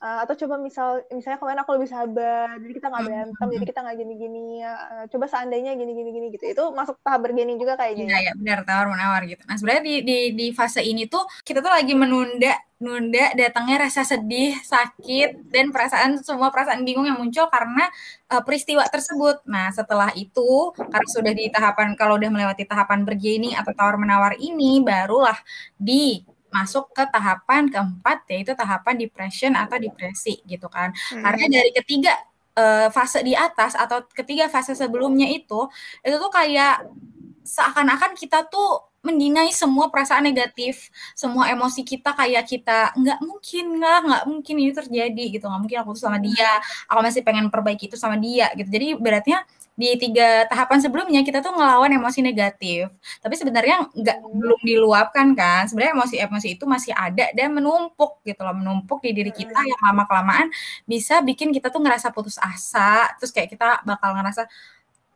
Uh, 0.05 0.19
atau 0.21 0.35
coba 0.45 0.61
misal 0.61 1.01
misalnya 1.09 1.41
kemarin 1.41 1.61
aku 1.65 1.71
lebih 1.81 1.89
sabar 1.89 2.61
jadi 2.61 2.73
kita 2.77 2.87
nggak 2.93 3.05
berantem 3.09 3.33
mm 3.33 3.41
-hmm. 3.41 3.55
jadi 3.57 3.65
kita 3.73 3.81
nggak 3.81 3.97
gini-gini 3.97 4.47
uh, 4.61 5.05
coba 5.09 5.25
seandainya 5.31 5.73
gini-gini 5.79 6.11
gini 6.13 6.27
gitu. 6.35 6.45
Itu 6.51 6.65
masuk 6.75 7.01
tahap 7.01 7.25
bergaining 7.25 7.57
juga 7.57 7.79
kayaknya 7.79 8.11
iya 8.11 8.19
ya 8.29 8.33
benar 8.37 8.67
tawar 8.67 8.87
menawar 8.91 9.23
gitu. 9.25 9.43
Nah 9.47 9.57
sebenarnya 9.57 9.85
di, 9.87 9.95
di 10.05 10.19
di 10.35 10.47
fase 10.53 10.83
ini 10.83 11.07
tuh 11.09 11.25
kita 11.47 11.65
tuh 11.65 11.73
lagi 11.73 11.95
menunda 11.97 12.55
nunda 12.85 13.33
datangnya 13.33 13.89
rasa 13.89 14.05
sedih 14.05 14.61
sakit 14.61 15.49
dan 15.49 15.73
perasaan 15.73 16.21
semua 16.21 16.53
perasaan 16.53 16.85
bingung 16.85 17.09
yang 17.09 17.17
muncul 17.17 17.49
karena 17.49 17.89
uh, 18.29 18.45
peristiwa 18.45 18.85
tersebut. 18.91 19.41
Nah 19.49 19.73
setelah 19.73 20.13
itu 20.13 20.75
karena 20.77 21.09
sudah 21.09 21.33
di 21.33 21.49
tahapan 21.49 21.97
kalau 21.97 22.21
udah 22.21 22.29
melewati 22.29 22.69
tahapan 22.69 23.09
bergaining 23.09 23.57
atau 23.57 23.73
tawar 23.73 23.97
menawar 23.97 24.37
ini 24.37 24.85
barulah 24.85 25.39
di 25.81 26.21
masuk 26.55 26.95
ke 26.95 27.03
tahapan 27.11 27.67
keempat 27.67 28.23
yaitu 28.31 28.55
tahapan 28.55 28.95
depression 28.95 29.53
atau 29.59 29.75
depresi 29.83 30.39
gitu 30.47 30.71
kan. 30.71 30.95
Hmm. 31.11 31.23
Karena 31.27 31.45
dari 31.51 31.71
ketiga 31.75 32.15
uh, 32.55 32.89
fase 32.95 33.27
di 33.27 33.35
atas 33.35 33.75
atau 33.75 34.07
ketiga 34.15 34.47
fase 34.47 34.79
sebelumnya 34.79 35.27
itu 35.27 35.67
itu 36.07 36.17
tuh 36.17 36.31
kayak 36.31 36.87
seakan-akan 37.45 38.17
kita 38.17 38.47
tuh 38.49 38.95
mendinai 39.05 39.53
semua 39.53 39.93
perasaan 39.93 40.25
negatif, 40.25 40.89
semua 41.13 41.53
emosi 41.53 41.85
kita 41.85 42.17
kayak 42.17 42.49
kita 42.49 42.97
nggak 42.97 43.21
mungkin 43.21 43.77
nggak 43.77 43.99
nggak 44.01 44.23
mungkin 44.33 44.55
ini 44.57 44.73
terjadi 44.73 45.25
gitu, 45.29 45.45
nggak 45.45 45.61
mungkin 45.61 45.79
aku 45.85 45.93
tuh 45.93 46.09
sama 46.09 46.17
dia, 46.17 46.57
aku 46.89 47.05
masih 47.05 47.21
pengen 47.21 47.53
perbaiki 47.53 47.93
itu 47.93 48.01
sama 48.01 48.17
dia 48.17 48.49
gitu. 48.57 48.65
Jadi 48.73 48.97
beratnya 48.97 49.45
di 49.75 49.91
tiga 49.99 50.47
tahapan 50.47 50.79
sebelumnya 50.79 51.21
kita 51.27 51.43
tuh 51.43 51.51
ngelawan 51.51 51.91
emosi 51.91 52.23
negatif 52.23 52.95
tapi 53.19 53.35
sebenarnya 53.35 53.91
nggak 53.91 54.19
hmm. 54.23 54.31
belum 54.39 54.61
diluapkan 54.63 55.35
kan 55.35 55.67
sebenarnya 55.67 55.99
emosi-emosi 55.99 56.49
itu 56.55 56.65
masih 56.65 56.95
ada 56.95 57.27
dan 57.35 57.51
menumpuk 57.51 58.23
gitu 58.23 58.39
loh 58.47 58.55
menumpuk 58.55 59.03
di 59.03 59.11
diri 59.11 59.35
kita 59.35 59.59
hmm. 59.59 59.71
yang 59.75 59.81
lama 59.91 60.07
kelamaan 60.07 60.47
bisa 60.87 61.19
bikin 61.27 61.51
kita 61.51 61.75
tuh 61.75 61.83
ngerasa 61.83 62.15
putus 62.15 62.39
asa 62.39 63.11
terus 63.19 63.35
kayak 63.35 63.51
kita 63.51 63.83
bakal 63.83 64.15
ngerasa 64.15 64.47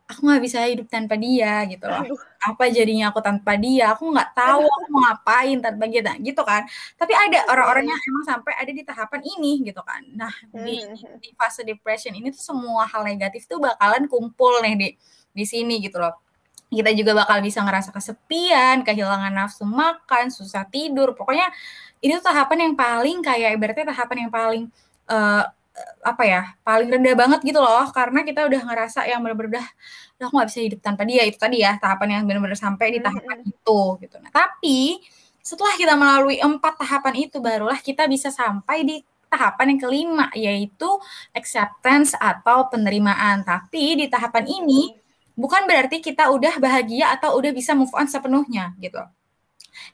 aku 0.09 0.25
nggak 0.25 0.41
bisa 0.41 0.65
hidup 0.65 0.89
tanpa 0.89 1.13
dia 1.21 1.69
gitu 1.69 1.85
loh. 1.85 2.01
Aduh. 2.01 2.17
Apa 2.41 2.65
jadinya 2.73 3.13
aku 3.13 3.21
tanpa 3.21 3.53
dia? 3.61 3.93
Aku 3.93 4.09
nggak 4.09 4.33
tahu 4.33 4.65
aku 4.65 4.87
mau 4.89 5.01
ngapain 5.05 5.61
tanpa 5.61 5.85
dia 5.85 6.01
nah, 6.01 6.17
gitu 6.17 6.41
kan. 6.41 6.65
Tapi 6.97 7.13
ada 7.13 7.45
orang-orang 7.53 7.85
yang 7.93 7.99
emang 8.09 8.25
sampai 8.25 8.53
ada 8.57 8.71
di 8.73 8.81
tahapan 8.81 9.21
ini 9.37 9.69
gitu 9.69 9.85
kan. 9.85 10.01
Nah, 10.17 10.33
di, 10.49 10.81
hmm. 10.81 11.21
di 11.21 11.29
fase 11.37 11.61
depression 11.61 12.17
ini 12.17 12.33
tuh 12.33 12.41
semua 12.41 12.89
hal 12.89 13.05
negatif 13.05 13.45
tuh 13.45 13.61
bakalan 13.61 14.09
kumpul 14.09 14.57
nih 14.65 14.73
di 14.73 14.89
di 15.29 15.45
sini 15.45 15.77
gitu 15.77 16.01
loh. 16.01 16.17
Kita 16.69 16.89
juga 16.93 17.25
bakal 17.25 17.41
bisa 17.45 17.61
ngerasa 17.65 17.89
kesepian, 17.93 18.81
kehilangan 18.81 19.33
nafsu 19.33 19.65
makan, 19.65 20.33
susah 20.33 20.65
tidur. 20.69 21.13
Pokoknya 21.13 21.49
ini 22.01 22.17
tuh 22.17 22.25
tahapan 22.33 22.69
yang 22.69 22.73
paling 22.73 23.17
kayak 23.21 23.57
ibaratnya 23.57 23.93
tahapan 23.93 24.25
yang 24.25 24.31
paling 24.33 24.63
uh, 25.09 25.45
apa 26.03 26.23
ya 26.25 26.41
paling 26.63 26.89
rendah 26.91 27.15
banget 27.15 27.39
gitu 27.43 27.59
loh. 27.59 27.87
Karena 27.91 28.23
kita 28.23 28.45
udah 28.45 28.61
ngerasa 28.67 29.05
yang 29.07 29.23
benar-benar 29.23 29.63
udah 30.19 30.27
aku 30.27 30.33
nggak 30.35 30.49
bisa 30.51 30.61
hidup 30.63 30.79
tanpa 30.83 31.03
dia. 31.07 31.23
Itu 31.25 31.37
tadi 31.39 31.63
ya 31.63 31.77
tahapan 31.79 32.19
yang 32.19 32.23
benar-benar 32.27 32.59
sampai 32.59 32.87
di 32.95 32.99
tahapan 32.99 33.37
mm-hmm. 33.43 33.53
itu 33.55 33.81
gitu. 34.03 34.15
Nah 34.19 34.31
tapi 34.31 34.79
setelah 35.39 35.73
kita 35.79 35.93
melalui 35.95 36.37
empat 36.37 36.77
tahapan 36.77 37.15
itu 37.29 37.37
barulah 37.39 37.79
kita 37.79 38.05
bisa 38.05 38.29
sampai 38.29 38.83
di 38.85 38.95
tahapan 39.29 39.75
yang 39.75 39.79
kelima 39.79 40.27
yaitu 40.33 40.89
acceptance 41.31 42.13
atau 42.17 42.67
penerimaan. 42.67 43.45
Tapi 43.45 43.99
di 43.99 44.05
tahapan 44.11 44.45
ini 44.49 44.93
bukan 45.39 45.63
berarti 45.63 46.03
kita 46.03 46.27
udah 46.35 46.59
bahagia 46.59 47.15
atau 47.15 47.39
udah 47.39 47.55
bisa 47.55 47.71
move 47.71 47.93
on 47.95 48.11
sepenuhnya 48.11 48.75
gitu 48.83 48.99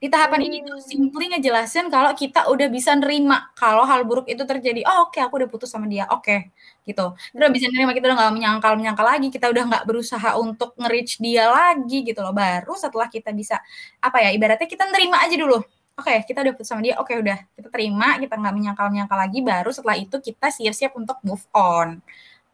di 0.01 0.07
tahapan 0.11 0.39
hmm. 0.41 0.47
ini 0.47 0.57
tuh 0.63 0.77
hmm. 0.77 0.85
simply 0.85 1.25
ngejelasin 1.31 1.85
kalau 1.87 2.11
kita 2.13 2.47
udah 2.51 2.67
bisa 2.67 2.91
nerima 2.95 3.49
kalau 3.57 3.83
hal 3.83 4.03
buruk 4.03 4.27
itu 4.29 4.43
terjadi. 4.43 4.83
Oh 4.85 5.09
oke 5.09 5.17
okay, 5.17 5.21
aku 5.25 5.41
udah 5.41 5.49
putus 5.49 5.71
sama 5.71 5.85
dia. 5.87 6.05
Oke 6.11 6.23
okay, 6.23 6.39
gitu. 6.87 7.15
Kita 7.15 7.41
udah 7.41 7.51
bisa 7.53 7.65
nerima 7.71 7.91
kita 7.91 8.05
udah 8.11 8.17
nggak 8.17 8.33
menyangkal 8.33 8.73
menyangkal 8.77 9.05
lagi. 9.05 9.27
Kita 9.33 9.47
udah 9.51 9.63
nggak 9.69 9.83
berusaha 9.89 10.29
untuk 10.37 10.73
nge-reach 10.77 11.21
dia 11.23 11.49
lagi 11.49 11.97
gitu 12.05 12.19
loh. 12.21 12.33
Baru 12.35 12.73
setelah 12.75 13.07
kita 13.07 13.31
bisa 13.31 13.61
apa 14.01 14.17
ya 14.21 14.29
ibaratnya 14.35 14.67
kita 14.67 14.85
nerima 14.89 15.21
aja 15.23 15.35
dulu. 15.37 15.61
Oke, 15.95 16.11
okay, 16.11 16.17
kita 16.27 16.43
udah 16.43 16.51
putus 16.51 16.67
sama 16.67 16.83
dia. 16.83 16.99
Oke, 16.99 17.15
okay, 17.15 17.23
udah 17.23 17.39
kita 17.55 17.71
terima, 17.71 18.19
kita 18.19 18.35
nggak 18.35 18.51
menyangkal-menyangkal 18.51 19.15
lagi. 19.15 19.39
Baru 19.39 19.71
setelah 19.71 19.95
itu 19.95 20.19
kita 20.19 20.51
siap-siap 20.51 20.91
untuk 20.99 21.15
move 21.23 21.47
on 21.55 22.03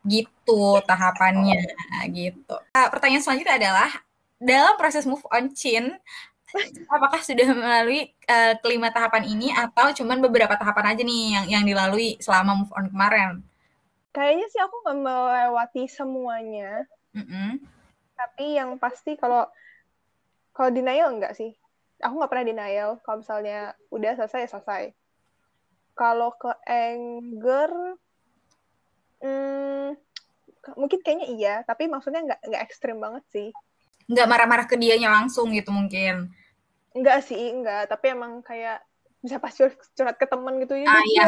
gitu 0.05 0.81
tahapannya 0.85 1.61
gitu. 2.09 2.55
Uh, 2.73 2.87
pertanyaan 2.89 3.21
selanjutnya 3.21 3.55
adalah 3.61 3.89
dalam 4.41 4.73
proses 4.81 5.05
move 5.05 5.21
on 5.29 5.53
Chin 5.53 5.93
apakah 6.91 7.21
sudah 7.23 7.47
melalui 7.55 8.11
uh, 8.27 8.53
kelima 8.59 8.91
tahapan 8.91 9.23
ini 9.27 9.51
atau 9.55 9.91
cuman 9.95 10.19
beberapa 10.19 10.53
tahapan 10.59 10.95
aja 10.95 11.01
nih 11.01 11.21
yang 11.35 11.45
yang 11.59 11.63
dilalui 11.63 12.19
selama 12.19 12.63
move 12.63 12.73
on 12.75 12.91
kemarin? 12.91 13.31
Kayaknya 14.11 14.47
sih 14.51 14.59
aku 14.59 14.75
nggak 14.83 14.97
melewati 14.99 15.83
semuanya. 15.87 16.83
Mm 17.15 17.25
-hmm. 17.25 17.49
Tapi 18.19 18.45
yang 18.59 18.75
pasti 18.75 19.15
kalau 19.15 19.47
kalau 20.51 20.69
denial 20.71 21.15
enggak 21.15 21.33
sih. 21.35 21.55
Aku 22.01 22.17
nggak 22.17 22.31
pernah 22.31 22.47
denial. 22.47 22.89
Kalau 23.05 23.23
misalnya 23.23 23.77
udah 23.93 24.11
selesai 24.19 24.45
ya 24.45 24.49
selesai. 24.51 24.83
Kalau 25.95 26.33
ke 26.33 26.49
anger, 26.65 27.71
hmm, 29.21 29.87
mungkin 30.75 30.99
kayaknya 31.05 31.27
iya. 31.29 31.55
Tapi 31.63 31.87
maksudnya 31.87 32.25
nggak 32.25 32.41
nggak 32.51 32.63
ekstrim 32.67 32.97
banget 32.99 33.23
sih. 33.31 33.49
Nggak 34.11 34.27
marah-marah 34.27 34.67
ke 34.67 34.75
dianya 34.75 35.07
langsung 35.07 35.53
gitu 35.55 35.71
mungkin. 35.71 36.33
Enggak 36.91 37.23
sih, 37.23 37.39
enggak. 37.51 37.87
Tapi 37.87 38.05
emang 38.15 38.43
kayak 38.43 38.83
bisa 39.21 39.37
pas 39.37 39.53
curhat 39.93 40.17
ke 40.17 40.25
temen 40.25 40.57
gitu 40.65 40.73
ya. 40.75 40.89
Ah, 40.89 41.03
iya. 41.05 41.25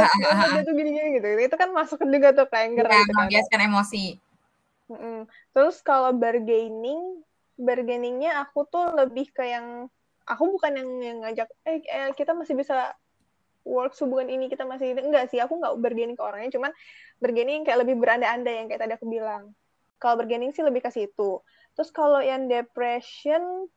Dia 0.58 0.62
tuh 0.66 0.74
gini-gini 0.74 1.22
gitu. 1.22 1.28
Itu 1.40 1.56
kan 1.56 1.70
masuk 1.72 2.02
juga 2.04 2.34
tuh 2.34 2.50
ke 2.50 2.58
anger 2.58 2.86
ya, 2.90 3.00
gitu 3.06 3.14
kan. 3.14 3.62
emosi. 3.62 4.06
Mm 4.90 4.98
-mm. 4.98 5.18
Terus 5.56 5.80
kalau 5.80 6.12
bargaining, 6.12 7.22
bargainingnya 7.56 8.42
aku 8.44 8.66
tuh 8.68 8.92
lebih 8.98 9.32
ke 9.32 9.46
yang 9.46 9.88
aku 10.28 10.44
bukan 10.56 10.72
yang, 10.76 10.90
yang 11.04 11.18
ngajak 11.24 11.48
eh, 11.68 11.84
eh 11.84 12.12
kita 12.16 12.32
masih 12.32 12.56
bisa 12.56 12.96
work 13.64 13.96
hubungan 14.00 14.32
ini 14.32 14.52
kita 14.52 14.68
masih 14.68 14.96
enggak 14.96 15.32
sih 15.32 15.40
aku 15.40 15.60
nggak 15.60 15.76
bargaining 15.80 16.16
ke 16.20 16.24
orangnya 16.24 16.52
cuman 16.52 16.72
bargaining 17.20 17.64
kayak 17.64 17.84
lebih 17.84 17.96
beranda-anda 18.00 18.52
yang 18.52 18.68
kayak 18.68 18.88
tadi 18.88 18.94
aku 18.96 19.08
bilang 19.08 19.56
Kalau 20.04 20.20
bergaining 20.20 20.52
sih 20.52 20.68
lebih 20.68 20.84
ke 20.84 20.92
situ. 20.92 21.40
Terus 21.80 21.88
kalau 21.96 22.20
yang 22.20 22.52
depression 22.52 23.72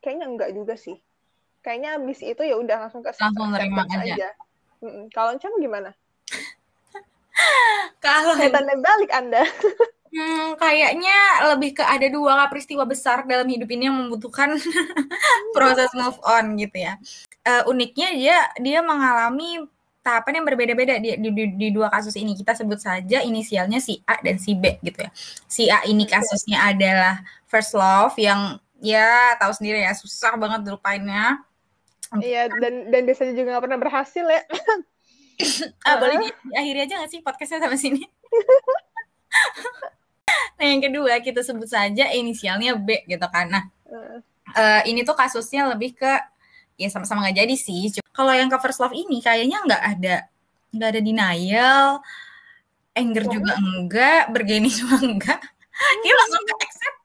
kayaknya 0.00 0.26
enggak 0.28 0.50
juga 0.56 0.74
sih. 0.76 0.98
Kayaknya 1.60 2.00
abis 2.00 2.18
itu 2.24 2.42
ya 2.42 2.56
udah 2.56 2.88
langsung 2.88 3.04
ke 3.04 3.12
langsung 3.12 3.52
nerima 3.52 3.84
aja. 3.84 4.00
aja. 4.00 4.28
Kalau 5.12 5.36
Encam 5.36 5.52
gimana? 5.60 5.92
kalau 8.04 8.36
tanda 8.36 8.74
balik 8.80 9.10
Anda. 9.12 9.44
Hmm, 10.10 10.58
kayaknya 10.58 11.46
lebih 11.54 11.78
ke 11.78 11.86
ada 11.86 12.10
dua 12.10 12.50
peristiwa 12.50 12.82
besar 12.82 13.22
dalam 13.30 13.46
hidup 13.46 13.70
ini 13.70 13.86
yang 13.86 13.94
membutuhkan 13.94 14.58
proses 15.54 15.86
move 15.94 16.18
on 16.26 16.58
gitu 16.58 16.82
ya. 16.82 16.98
Uh, 17.46 17.62
uniknya 17.70 18.10
dia 18.18 18.38
dia 18.58 18.82
mengalami 18.82 19.70
tahapan 20.02 20.42
yang 20.42 20.46
berbeda-beda 20.50 20.98
di, 20.98 21.14
di, 21.14 21.30
di, 21.30 21.44
di 21.54 21.68
dua 21.70 21.94
kasus 21.94 22.18
ini. 22.18 22.34
Kita 22.34 22.58
sebut 22.58 22.82
saja 22.82 23.22
inisialnya 23.22 23.78
si 23.78 24.02
A 24.02 24.18
dan 24.18 24.42
si 24.42 24.58
B 24.58 24.82
gitu 24.82 24.98
ya. 24.98 25.10
Si 25.46 25.70
A 25.70 25.86
ini 25.86 26.02
kasusnya 26.10 26.58
adalah 26.74 27.22
first 27.46 27.78
love 27.78 28.18
yang 28.18 28.58
ya 28.80 29.36
tahu 29.36 29.52
sendiri 29.54 29.84
ya 29.84 29.92
susah 29.94 30.34
banget 30.40 30.66
dilupainnya. 30.66 31.44
Iya 32.18 32.50
dan 32.58 32.90
dan 32.90 33.06
biasanya 33.06 33.32
juga 33.38 33.48
gak 33.56 33.64
pernah 33.70 33.78
berhasil 33.78 34.26
ya. 34.26 34.42
ah, 35.88 35.96
boleh 35.96 36.26
di, 36.26 36.28
akhiri 36.58 36.80
aja 36.84 36.94
gak 37.04 37.10
sih 37.12 37.20
podcastnya 37.22 37.62
sama 37.62 37.78
sini? 37.78 38.02
nah 40.58 40.66
yang 40.66 40.82
kedua 40.84 41.22
kita 41.22 41.40
sebut 41.40 41.70
saja 41.70 42.10
inisialnya 42.10 42.74
B 42.74 43.06
gitu 43.06 43.24
kan. 43.30 43.46
Nah 43.48 43.64
uh, 44.56 44.82
ini 44.88 45.06
tuh 45.06 45.14
kasusnya 45.14 45.70
lebih 45.70 45.94
ke 45.94 46.12
ya 46.80 46.88
sama-sama 46.88 47.28
nggak 47.28 47.44
jadi 47.44 47.54
sih. 47.54 47.92
Kalau 48.10 48.32
yang 48.32 48.48
first 48.58 48.80
love 48.80 48.96
ini 48.96 49.20
kayaknya 49.20 49.60
nggak 49.62 49.82
ada 49.84 50.16
nggak 50.70 50.88
ada 50.96 51.00
denial, 51.02 51.86
anger 52.94 53.24
oh. 53.26 53.30
juga 53.30 53.52
enggak, 53.58 54.22
bergeni 54.32 54.70
juga 54.80 54.96
enggak. 54.98 55.40
Dia 56.02 56.14
langsung 56.16 56.44
ke 56.44 56.54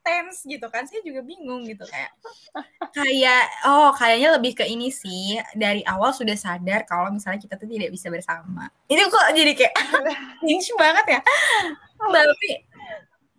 acceptance 0.05 0.45
gitu 0.45 0.67
kan. 0.69 0.85
Saya 0.85 1.01
juga 1.01 1.25
bingung 1.25 1.65
gitu 1.65 1.81
kayak 1.89 2.11
kayak 2.93 3.43
oh 3.65 3.89
kayaknya 3.97 4.37
lebih 4.37 4.53
ke 4.53 4.65
ini 4.69 4.93
sih 4.93 5.41
dari 5.57 5.81
awal 5.89 6.13
sudah 6.13 6.37
sadar 6.37 6.85
kalau 6.85 7.09
misalnya 7.09 7.41
kita 7.41 7.57
tuh 7.57 7.65
tidak 7.65 7.89
bisa 7.89 8.13
bersama. 8.13 8.69
Ini 8.85 9.01
kok 9.09 9.25
jadi 9.33 9.51
kayak 9.57 9.73
banget 10.81 11.05
ya. 11.17 11.21
Tapi 11.97 12.49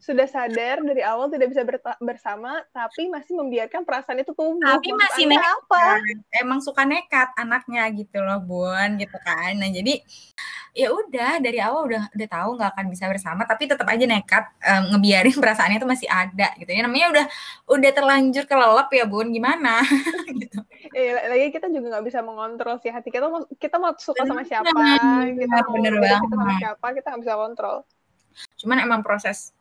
sudah 0.07 0.31
sadar 0.31 0.79
dari 0.87 1.03
awal 1.03 1.27
tidak 1.27 1.51
bisa 1.51 1.67
bersama 1.99 2.63
tapi 2.71 3.11
masih 3.11 3.35
membiarkan 3.43 3.83
perasaan 3.83 4.23
itu 4.23 4.31
tumbuh. 4.39 4.79
Tapi 4.79 4.95
masih 4.95 5.27
nekat. 5.27 5.51
Apa? 5.67 5.99
Emang 6.39 6.63
suka 6.63 6.87
nekat 6.87 7.35
anaknya 7.35 7.83
gitu 7.91 8.23
loh, 8.23 8.39
Bun, 8.39 9.03
gitu 9.03 9.19
kan. 9.19 9.59
Nah, 9.59 9.67
jadi 9.67 9.99
ya 10.77 10.93
udah 10.93 11.41
dari 11.41 11.57
awal 11.57 11.89
udah 11.89 12.13
udah 12.13 12.29
tahu 12.29 12.49
nggak 12.61 12.71
akan 12.77 12.87
bisa 12.93 13.09
bersama 13.09 13.49
tapi 13.49 13.65
tetap 13.65 13.89
aja 13.89 14.05
nekat 14.05 14.45
um, 14.61 14.93
ngebiarin 14.93 15.33
perasaannya 15.41 15.81
itu 15.81 15.89
masih 15.89 16.09
ada 16.13 16.53
gitu 16.61 16.69
ya 16.69 16.85
namanya 16.85 17.07
udah 17.17 17.25
udah 17.73 17.91
terlanjur 17.97 18.45
kelelep 18.45 18.89
ya 18.93 19.09
bun 19.09 19.33
gimana 19.33 19.81
gitu 20.45 20.61
eh, 20.93 21.17
lagi 21.33 21.49
kita 21.49 21.73
juga 21.73 21.97
nggak 21.97 22.05
bisa 22.13 22.21
mengontrol 22.21 22.77
sih 22.85 22.93
hati 22.93 23.09
kita 23.09 23.25
mau 23.25 23.49
kita 23.57 23.81
mau 23.81 23.97
suka 23.97 24.29
sama 24.29 24.45
siapa 24.45 24.69
kita 24.69 25.57
mau 25.65 25.81
bener 25.81 25.97
banget. 25.97 26.21
kita 26.21 26.37
sama 26.37 26.55
siapa 26.61 26.87
kita 26.93 27.07
nggak 27.09 27.23
bisa 27.25 27.35
kontrol 27.41 27.77
cuman 28.61 28.77
emang 28.85 29.01
proses 29.01 29.56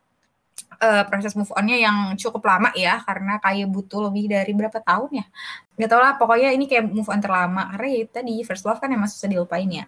uh, 0.79 1.03
proses 1.07 1.35
move 1.35 1.51
onnya 1.55 1.77
yang 1.79 1.97
cukup 2.15 2.43
lama 2.45 2.69
ya 2.75 2.99
karena 3.03 3.39
kayak 3.39 3.67
butuh 3.71 4.07
lebih 4.11 4.31
dari 4.31 4.51
berapa 4.55 4.79
tahun 4.79 5.23
ya 5.23 5.25
nggak 5.75 5.89
tau 5.91 6.01
lah 6.01 6.13
pokoknya 6.15 6.55
ini 6.55 6.65
kayak 6.67 6.87
move 6.87 7.07
on 7.11 7.19
terlama 7.19 7.71
karena 7.75 7.87
ya 7.91 8.03
tadi 8.07 8.35
first 8.47 8.63
love 8.63 8.79
kan 8.79 8.91
emang 8.91 9.11
susah 9.11 9.27
dilupain 9.27 9.67
ya 9.67 9.85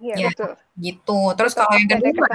Iya, 0.00 0.16
ya, 0.16 0.28
betul. 0.32 0.52
gitu. 0.80 1.20
Terus 1.36 1.52
kalau 1.52 1.76
yang 1.76 1.88
kedua, 1.92 2.26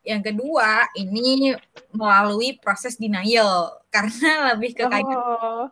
yang 0.00 0.22
kedua 0.24 0.68
ini 0.96 1.52
melalui 1.92 2.56
proses 2.56 2.96
denial 2.96 3.68
karena 3.94 4.56
lebih 4.56 4.72
ke 4.72 4.88
kayak 4.88 5.12
oh. 5.12 5.68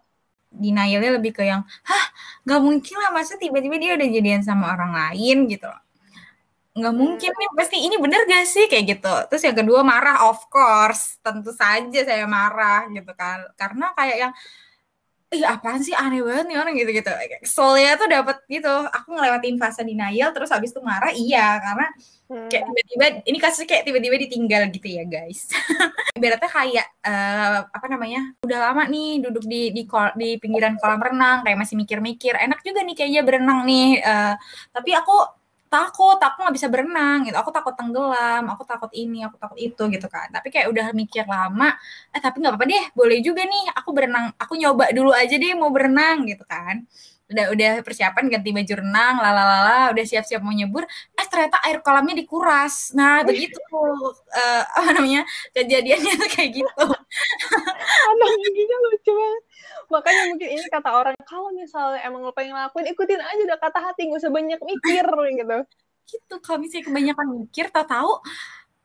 denialnya 0.53 1.17
lebih 1.17 1.33
ke 1.33 1.49
yang, 1.49 1.65
hah, 1.65 2.07
nggak 2.45 2.61
mungkin 2.61 2.97
lah 3.01 3.11
masa 3.17 3.41
tiba-tiba 3.41 3.81
dia 3.81 3.97
udah 3.97 4.05
jadian 4.05 4.45
sama 4.45 4.77
orang 4.77 4.93
lain 4.93 5.49
gitu 5.49 5.73
nggak 6.73 6.95
mungkin 6.97 7.31
nih 7.37 7.49
pasti 7.53 7.77
ini 7.85 7.97
bener 8.01 8.25
gak 8.25 8.49
sih? 8.49 8.65
Kayak 8.65 8.85
gitu. 8.97 9.15
Terus 9.29 9.43
yang 9.45 9.57
kedua 9.61 9.81
marah 9.85 10.25
of 10.29 10.41
course. 10.49 11.21
Tentu 11.21 11.53
saja 11.53 12.01
saya 12.01 12.25
marah 12.25 12.89
gitu 12.89 13.13
kan. 13.13 13.45
Karena 13.61 13.93
kayak 13.93 14.17
yang 14.29 14.33
ih 15.33 15.45
apaan 15.45 15.85
sih? 15.85 15.93
Aneh 15.93 16.25
banget 16.25 16.45
nih 16.49 16.57
orang 16.61 16.75
gitu 16.77 16.91
gitu 16.93 17.13
soalnya 17.45 18.01
tuh 18.01 18.09
dapat 18.09 18.37
gitu. 18.49 18.73
Aku 18.89 19.09
ngelewatin 19.13 19.61
fase 19.61 19.85
denial 19.85 20.33
terus 20.33 20.49
habis 20.49 20.73
itu 20.73 20.81
marah 20.81 21.13
iya. 21.13 21.61
Karena 21.61 21.87
kayak 22.33 22.65
hmm. 22.65 22.73
tiba-tiba 22.73 23.07
ini 23.29 23.39
kasusnya 23.41 23.69
kayak 23.69 23.85
tiba-tiba 23.85 24.17
ditinggal 24.17 24.63
gitu 24.73 24.89
ya 24.89 25.05
guys. 25.05 25.53
Ibaratnya 26.17 26.49
kayak 26.49 26.87
uh, 27.05 27.59
apa 27.69 27.87
namanya 27.93 28.21
udah 28.49 28.59
lama 28.73 28.89
nih 28.89 29.21
duduk 29.21 29.45
di 29.45 29.77
di 29.77 29.85
kol, 29.85 30.09
di 30.17 30.41
pinggiran 30.41 30.81
kolam 30.81 31.05
renang 31.05 31.45
kayak 31.45 31.59
masih 31.61 31.77
mikir-mikir. 31.77 32.33
Enak 32.33 32.65
juga 32.65 32.81
nih 32.81 32.97
kayaknya 32.97 33.21
berenang 33.21 33.61
nih 33.69 34.01
uh, 34.01 34.35
tapi 34.73 34.97
aku 34.97 35.42
takut 35.73 36.19
aku 36.21 36.37
nggak 36.45 36.55
bisa 36.59 36.69
berenang 36.73 37.25
gitu. 37.27 37.37
Aku 37.41 37.51
takut 37.57 37.75
tenggelam 37.79 38.45
aku 38.53 38.63
takut 38.69 38.91
ini 38.93 39.25
aku 39.27 39.37
takut 39.43 39.59
itu 39.59 39.83
gitu 39.95 40.07
kan. 40.13 40.29
Tapi 40.35 40.49
kayak 40.53 40.69
udah 40.73 40.87
mikir 40.93 41.25
lama 41.27 41.69
eh 42.15 42.21
tapi 42.21 42.37
nggak 42.45 42.53
apa-apa 42.55 42.67
deh 42.73 42.85
boleh 42.99 43.19
juga 43.27 43.43
nih 43.49 43.65
aku 43.79 43.91
berenang 43.97 44.27
aku 44.37 44.53
nyoba 44.61 44.85
dulu 44.97 45.11
aja 45.17 45.35
deh 45.43 45.53
mau 45.57 45.71
berenang 45.73 46.29
gitu 46.31 46.45
kan 46.45 46.85
udah 47.33 47.47
udah 47.57 47.73
persiapan 47.81 48.25
ganti 48.29 48.53
baju 48.53 48.75
renang 48.85 49.15
lalalala 49.19 49.91
udah 49.97 50.05
siap-siap 50.05 50.41
mau 50.45 50.53
nyebur 50.53 50.85
eh 51.17 51.27
ternyata 51.27 51.59
air 51.65 51.81
kolamnya 51.81 52.21
dikuras. 52.21 52.93
Nah 52.93 53.25
begitu 53.25 53.59
uh, 53.73 54.63
apa 54.79 54.91
namanya 54.95 55.25
kejadiannya 55.57 56.15
kayak 56.33 56.51
gitu. 56.61 56.85
Anaknya 58.13 58.49
gitu 58.53 58.75
lucu 58.89 59.11
banget. 59.13 59.43
Makanya 59.89 60.23
mungkin 60.33 60.49
ini 60.53 60.67
kata 60.69 60.91
orang 60.93 61.15
kalau 61.25 61.49
misalnya 61.53 62.01
emang 62.05 62.25
lo 62.25 62.33
pengen 62.33 62.57
ngelakuin 62.57 62.87
ikutin 62.93 63.21
aja 63.21 63.43
udah 63.49 63.59
kata 63.61 63.79
hati 63.81 64.09
gak 64.09 64.21
usah 64.21 64.33
banyak 64.33 64.61
mikir 64.61 65.05
gitu. 65.37 65.59
Gitu 66.09 66.35
kalau 66.45 66.59
misalnya 66.61 66.85
kebanyakan 66.89 67.27
mikir 67.41 67.67
tak 67.73 67.87
tahu 67.89 68.21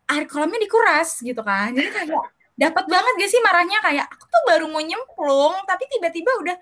air 0.07 0.23
kolamnya 0.27 0.59
dikuras 0.63 1.19
gitu 1.19 1.43
kan. 1.43 1.75
Jadi 1.75 1.89
kayak 1.91 2.36
dapat 2.57 2.85
banget 2.89 3.13
gak 3.21 3.29
sih 3.29 3.41
marahnya? 3.45 3.77
Kayak 3.85 4.05
aku 4.09 4.25
tuh 4.25 4.41
baru 4.49 4.65
mau 4.65 4.81
nyemplung 4.81 5.55
tapi 5.69 5.85
tiba-tiba 5.87 6.31
udah 6.41 6.57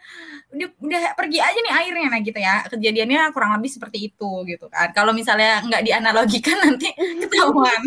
udah 0.51 0.67
udah 0.83 1.01
pergi 1.15 1.39
aja 1.39 1.59
nih 1.63 1.73
airnya. 1.73 2.07
Nah 2.11 2.21
gitu 2.21 2.39
ya. 2.39 2.55
Kejadiannya 2.67 3.31
kurang 3.31 3.55
lebih 3.55 3.71
seperti 3.71 4.11
itu 4.11 4.31
gitu 4.43 4.67
kan. 4.67 4.91
Kalau 4.91 5.15
misalnya 5.15 5.63
nggak 5.63 5.83
dianalogikan 5.87 6.59
nanti 6.67 6.91
ketahuan. 6.95 7.81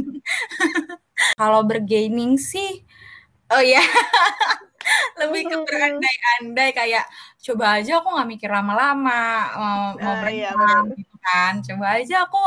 Kalau 1.40 1.60
bergaining 1.66 2.40
sih 2.40 2.82
oh 3.48 3.62
ya 3.64 3.80
lebih 5.20 5.48
ke 5.48 5.56
berandai-andai 5.68 6.70
kayak 6.72 7.04
coba 7.44 7.80
aja 7.80 8.00
aku 8.00 8.08
nggak 8.12 8.28
mikir 8.28 8.50
lama-lama 8.52 9.20
mau, 9.52 9.80
mau 10.00 10.14
uh, 10.16 10.28
iya, 10.32 10.52
gitu 10.96 11.16
kan. 11.20 11.52
Coba 11.60 12.00
aja 12.00 12.24
aku 12.24 12.40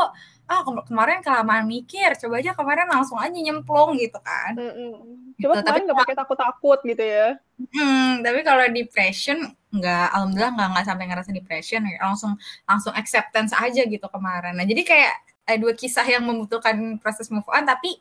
ah 0.52 0.60
kemarin 0.84 1.24
kelamaan 1.24 1.64
mikir 1.64 2.12
coba 2.20 2.44
aja 2.44 2.52
kemarin 2.52 2.84
langsung 2.84 3.16
aja 3.16 3.32
nyemplung 3.32 3.96
gitu 3.96 4.20
kan. 4.20 4.52
Mm 4.52 4.72
-mm. 4.72 4.92
coba 5.40 5.52
gitu. 5.56 5.64
kemarin 5.64 5.82
nggak 5.88 6.00
pakai 6.04 6.16
takut-takut 6.20 6.78
gitu 6.84 7.04
ya. 7.04 7.28
Hmm, 7.72 8.20
tapi 8.20 8.44
kalau 8.44 8.64
depression 8.68 9.38
nggak 9.72 10.06
alhamdulillah 10.12 10.52
nggak 10.52 10.68
nggak 10.76 10.86
sampai 10.86 11.04
ngerasa 11.08 11.30
depression 11.32 11.80
langsung 11.96 12.36
langsung 12.68 12.92
acceptance 12.92 13.56
aja 13.56 13.82
gitu 13.88 14.06
kemarin. 14.12 14.52
Nah 14.52 14.68
jadi 14.68 14.82
kayak 14.84 15.14
eh, 15.48 15.56
dua 15.56 15.72
kisah 15.72 16.04
yang 16.04 16.28
membutuhkan 16.28 17.00
proses 17.00 17.32
move 17.32 17.48
on 17.48 17.64
tapi 17.64 17.96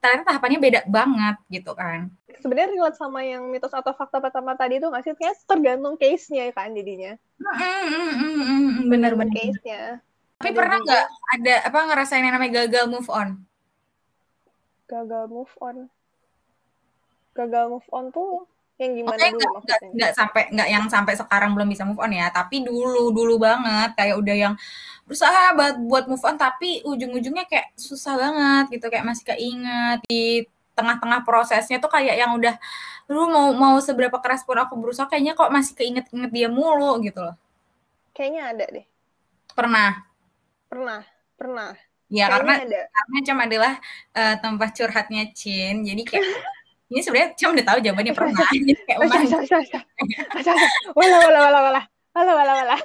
ternyata 0.00 0.32
tahapannya 0.32 0.58
beda 0.58 0.80
banget 0.88 1.36
gitu 1.52 1.76
kan. 1.76 2.08
Sebenarnya 2.40 2.72
relate 2.72 2.96
sama 2.96 3.20
yang 3.20 3.44
mitos 3.52 3.76
atau 3.76 3.92
fakta 3.92 4.16
pertama 4.16 4.56
tadi 4.56 4.80
itu 4.80 4.88
nggak 4.88 5.04
sih? 5.04 5.12
Tergantung 5.44 6.00
case-nya 6.00 6.48
kan 6.56 6.72
jadinya. 6.72 7.20
Mm, 7.36 7.84
mm, 7.92 8.12
mm, 8.16 8.72
bener-bener 8.88 9.36
case-nya 9.36 10.00
tapi 10.40 10.56
pernah 10.56 10.80
nggak 10.80 11.06
ada 11.36 11.54
apa 11.68 11.78
ngerasain 11.84 12.24
yang 12.24 12.32
namanya 12.32 12.64
gagal 12.64 12.88
move 12.88 13.12
on? 13.12 13.44
Gagal 14.88 15.28
move 15.28 15.52
on. 15.60 15.92
Gagal 17.36 17.64
move 17.68 17.88
on 17.92 18.08
tuh 18.08 18.48
yang 18.80 18.96
gimana 18.96 19.20
okay, 19.20 19.36
dulu 19.36 19.60
gak, 19.68 19.80
Gak, 19.92 20.12
sampai 20.16 20.42
nggak 20.48 20.68
yang 20.72 20.84
sampai 20.88 21.12
sekarang 21.12 21.52
belum 21.52 21.68
bisa 21.68 21.84
move 21.84 22.00
on 22.00 22.16
ya, 22.16 22.32
tapi 22.32 22.64
dulu 22.64 23.12
dulu 23.12 23.36
banget 23.36 23.92
kayak 23.92 24.16
udah 24.16 24.36
yang 24.48 24.54
berusaha 25.04 25.52
buat 25.52 25.76
buat 25.84 26.04
move 26.08 26.24
on 26.24 26.40
tapi 26.40 26.80
ujung-ujungnya 26.88 27.44
kayak 27.44 27.76
susah 27.76 28.16
banget 28.16 28.80
gitu 28.80 28.88
kayak 28.88 29.04
masih 29.04 29.28
keinget 29.28 30.00
di 30.08 30.48
tengah-tengah 30.72 31.20
prosesnya 31.28 31.76
tuh 31.76 31.92
kayak 31.92 32.16
yang 32.16 32.32
udah 32.32 32.56
lu 33.12 33.28
mau 33.28 33.52
mau 33.52 33.76
seberapa 33.84 34.16
keras 34.24 34.48
pun 34.48 34.56
aku 34.56 34.80
berusaha 34.80 35.04
kayaknya 35.04 35.36
kok 35.36 35.52
masih 35.52 35.76
keinget-inget 35.76 36.32
dia 36.32 36.48
mulu 36.48 36.96
gitu 37.04 37.20
loh. 37.20 37.36
Kayaknya 38.16 38.42
ada 38.48 38.64
deh. 38.80 38.86
Pernah. 39.52 40.09
Pernah, 40.70 41.02
pernah. 41.34 41.74
Ya 42.06 42.30
karena 42.30 42.62
ada. 42.62 42.80
karena 42.86 43.18
Cem 43.26 43.38
adalah 43.42 43.72
uh, 44.14 44.34
tempat 44.38 44.70
curhatnya 44.70 45.34
Cin. 45.34 45.82
Jadi 45.82 46.02
kayak 46.06 46.22
ini 46.94 47.00
sebenarnya 47.02 47.30
Cem 47.34 47.50
udah 47.58 47.66
tahu 47.66 47.78
jawabannya 47.82 48.14
pernah. 48.14 48.46
Jadi 48.54 48.72
kayak 48.86 48.98
wala 50.94 51.16
wala 51.26 51.38
wala 51.42 51.58
wala. 51.58 51.82
Wala 52.14 52.32
wala 52.38 52.52
wala. 52.62 52.76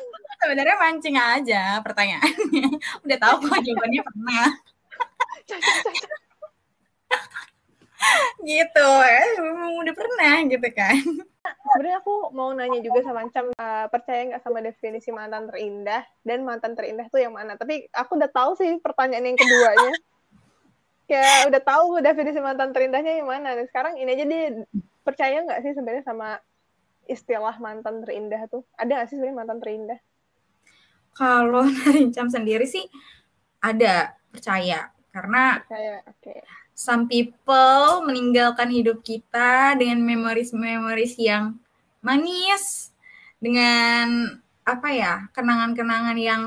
Sebenarnya 0.41 0.75
mancing 0.81 1.17
aja 1.17 1.77
pertanyaannya. 1.85 2.65
udah 3.05 3.17
tahu 3.21 3.35
kok 3.53 3.61
jawabannya 3.61 4.01
pernah. 4.01 4.45
gitu 8.45 8.89
eh, 9.05 9.29
udah 9.81 9.93
pernah 9.93 10.35
gitu 10.45 10.69
kan 10.73 11.01
sebenarnya 11.45 11.97
aku 12.01 12.15
mau 12.33 12.49
nanya 12.53 12.79
juga 12.81 13.05
sama 13.05 13.25
Cam 13.31 13.51
uh, 13.53 13.87
percaya 13.89 14.21
nggak 14.31 14.43
sama 14.43 14.59
definisi 14.61 15.09
mantan 15.09 15.47
terindah? 15.49 16.03
Dan 16.21 16.43
mantan 16.43 16.73
terindah 16.73 17.07
tuh 17.09 17.21
yang 17.21 17.33
mana? 17.33 17.55
Tapi 17.55 17.89
aku 17.93 18.17
udah 18.17 18.31
tahu 18.31 18.57
sih 18.57 18.77
pertanyaan 18.81 19.33
yang 19.33 19.37
keduanya. 19.37 19.93
Kayak 21.09 21.53
udah 21.53 21.61
tahu 21.61 21.85
definisi 22.01 22.39
mantan 22.41 22.73
terindahnya 22.73 23.21
yang 23.21 23.29
mana. 23.29 23.53
Dan 23.53 23.65
sekarang 23.69 23.97
ini 24.01 24.09
aja 24.15 24.25
dia 24.25 24.43
percaya 25.05 25.37
nggak 25.45 25.61
sih 25.61 25.71
sebenarnya 25.77 26.03
sama 26.05 26.41
istilah 27.05 27.55
mantan 27.61 28.01
terindah 28.01 28.49
tuh? 28.49 28.65
Ada 28.75 28.91
nggak 29.01 29.07
sih 29.09 29.15
sebenarnya 29.21 29.37
mantan 29.37 29.59
terindah? 29.61 29.99
Kalau 31.13 31.63
dari 31.85 32.09
Cam 32.11 32.27
sendiri 32.27 32.65
sih 32.65 32.85
ada. 33.61 34.17
Percaya. 34.33 34.91
Karena 35.15 35.63
percaya 35.63 36.03
oke. 36.03 36.19
okay 36.19 36.64
some 36.75 37.07
people 37.07 38.03
meninggalkan 38.03 38.67
hidup 38.67 38.99
kita 38.99 39.79
dengan 39.79 40.03
memoris-memoris 40.03 41.15
yang 41.15 41.55
manis, 42.03 42.91
dengan 43.39 44.35
apa 44.67 44.89
ya, 44.91 45.13
kenangan-kenangan 45.31 46.19
yang 46.19 46.43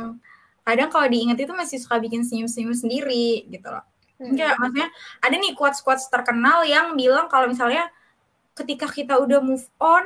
kadang 0.68 0.92
kalau 0.92 1.08
diingat 1.08 1.40
itu 1.40 1.56
masih 1.56 1.80
suka 1.80 1.96
bikin 1.96 2.20
senyum-senyum 2.28 2.76
sendiri 2.76 3.48
gitu 3.48 3.72
loh. 3.72 3.82
Hmm. 4.20 4.36
Enggak, 4.36 4.60
maksudnya 4.60 4.88
ada 5.24 5.34
nih 5.34 5.56
quotes-quotes 5.56 6.12
terkenal 6.12 6.68
yang 6.68 6.92
bilang 6.92 7.32
kalau 7.32 7.48
misalnya 7.48 7.88
ketika 8.52 8.84
kita 8.84 9.16
udah 9.16 9.40
move 9.40 9.64
on, 9.80 10.04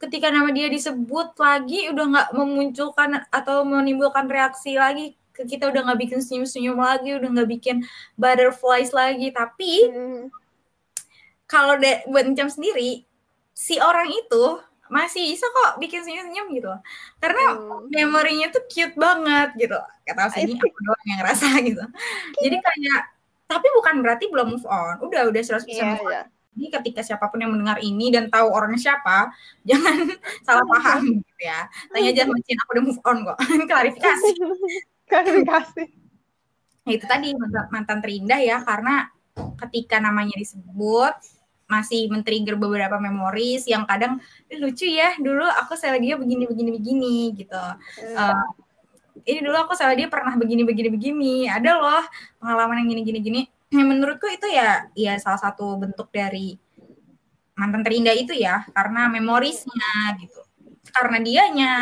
ketika 0.00 0.32
nama 0.32 0.48
dia 0.48 0.72
disebut 0.72 1.36
lagi 1.36 1.92
udah 1.92 2.04
nggak 2.08 2.28
memunculkan 2.32 3.26
atau 3.28 3.66
menimbulkan 3.66 4.30
reaksi 4.30 4.78
lagi 4.78 5.17
kita 5.46 5.70
udah 5.70 5.80
nggak 5.86 6.00
bikin 6.08 6.18
senyum-senyum 6.24 6.78
lagi, 6.78 7.14
udah 7.14 7.28
nggak 7.30 7.50
bikin 7.50 7.76
butterflies 8.18 8.90
lagi. 8.90 9.30
Tapi 9.30 9.72
hmm. 9.86 10.22
kalau 11.46 11.78
buat 12.10 12.24
Encam 12.26 12.50
sendiri, 12.50 13.06
si 13.54 13.78
orang 13.78 14.10
itu 14.10 14.58
masih 14.88 15.36
bisa 15.36 15.44
kok 15.44 15.76
bikin 15.78 16.02
senyum-senyum 16.02 16.46
gitu. 16.56 16.72
Karena 17.20 17.54
hmm. 17.54 17.92
memorinya 17.92 18.48
tuh 18.50 18.64
cute 18.66 18.96
banget 18.96 19.54
gitu. 19.60 19.78
Kata 20.08 20.32
sini 20.32 20.56
aku 20.56 20.78
doang 20.82 21.04
yang 21.06 21.18
ngerasa 21.22 21.46
gitu. 21.68 21.84
Jadi 22.40 22.56
kayak 22.58 23.00
tapi 23.48 23.66
bukan 23.72 24.04
berarti 24.04 24.28
belum 24.28 24.56
move 24.56 24.68
on. 24.68 25.00
Udah 25.04 25.28
udah 25.28 25.40
100% 25.40 25.64
yeah, 25.72 25.96
move 25.96 26.04
on. 26.04 26.12
Yeah. 26.12 26.26
Jadi 26.58 26.66
ketika 26.74 27.00
siapa 27.06 27.30
pun 27.30 27.38
yang 27.38 27.54
mendengar 27.54 27.78
ini 27.78 28.10
dan 28.10 28.26
tahu 28.28 28.50
orangnya 28.50 28.90
siapa, 28.90 29.30
jangan 29.68 30.10
salah 30.42 30.66
paham 30.66 31.22
gitu 31.22 31.40
ya. 31.40 31.70
Tanya 31.94 32.08
aja 32.10 32.22
sama 32.26 32.34
aku 32.36 32.70
udah 32.74 32.84
move 32.84 33.00
on 33.06 33.16
kok. 33.24 33.38
Klarifikasi. 33.70 34.30
Klarifikasi. 35.08 35.84
Itu 36.88 37.04
tadi 37.04 37.36
mantan 37.72 37.98
terindah 38.00 38.40
ya 38.40 38.64
karena 38.64 39.08
ketika 39.66 40.00
namanya 40.00 40.34
disebut 40.36 41.14
masih 41.68 42.08
men-trigger 42.08 42.56
beberapa 42.56 42.96
memoris 42.96 43.68
yang 43.68 43.84
kadang 43.84 44.16
lucu 44.48 44.88
ya 44.88 45.12
dulu 45.20 45.44
aku 45.44 45.76
saya 45.76 46.00
dia 46.00 46.16
begini 46.16 46.48
begini 46.48 46.70
begini 46.72 47.16
gitu. 47.36 47.60
Hmm. 47.60 48.16
uh, 48.16 48.46
ini 49.28 49.44
dulu 49.44 49.56
aku 49.68 49.76
salah 49.76 49.92
dia 49.92 50.08
pernah 50.08 50.32
begini 50.32 50.64
begini 50.64 50.88
begini 50.88 51.34
ada 51.44 51.76
loh 51.76 52.04
pengalaman 52.40 52.84
yang 52.84 52.88
gini 52.96 53.02
gini 53.04 53.20
gini. 53.20 53.42
Yang 53.68 53.84
menurutku 53.92 54.24
itu 54.32 54.48
ya 54.48 54.88
ya 54.96 55.20
salah 55.20 55.36
satu 55.36 55.76
bentuk 55.76 56.08
dari 56.08 56.56
mantan 57.52 57.84
terindah 57.84 58.16
itu 58.16 58.32
ya 58.32 58.64
karena 58.72 59.12
memorisnya 59.12 60.16
gitu. 60.24 60.40
Karena 60.88 61.20
dianya 61.20 61.74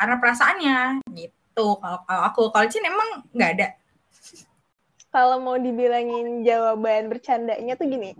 karena 0.00 0.16
perasaannya 0.16 0.78
gitu 1.12 1.41
gitu. 1.52 1.76
Kalau 1.76 1.98
kalau 2.08 2.22
aku 2.24 2.42
kalau 2.48 2.66
Cin 2.72 2.88
emang 2.88 3.28
nggak 3.36 3.50
ada? 3.60 3.66
Kalau 5.12 5.36
mau 5.44 5.60
dibilangin 5.60 6.40
jawaban 6.40 7.12
bercandanya 7.12 7.76
tuh 7.76 7.84
gini. 7.84 8.16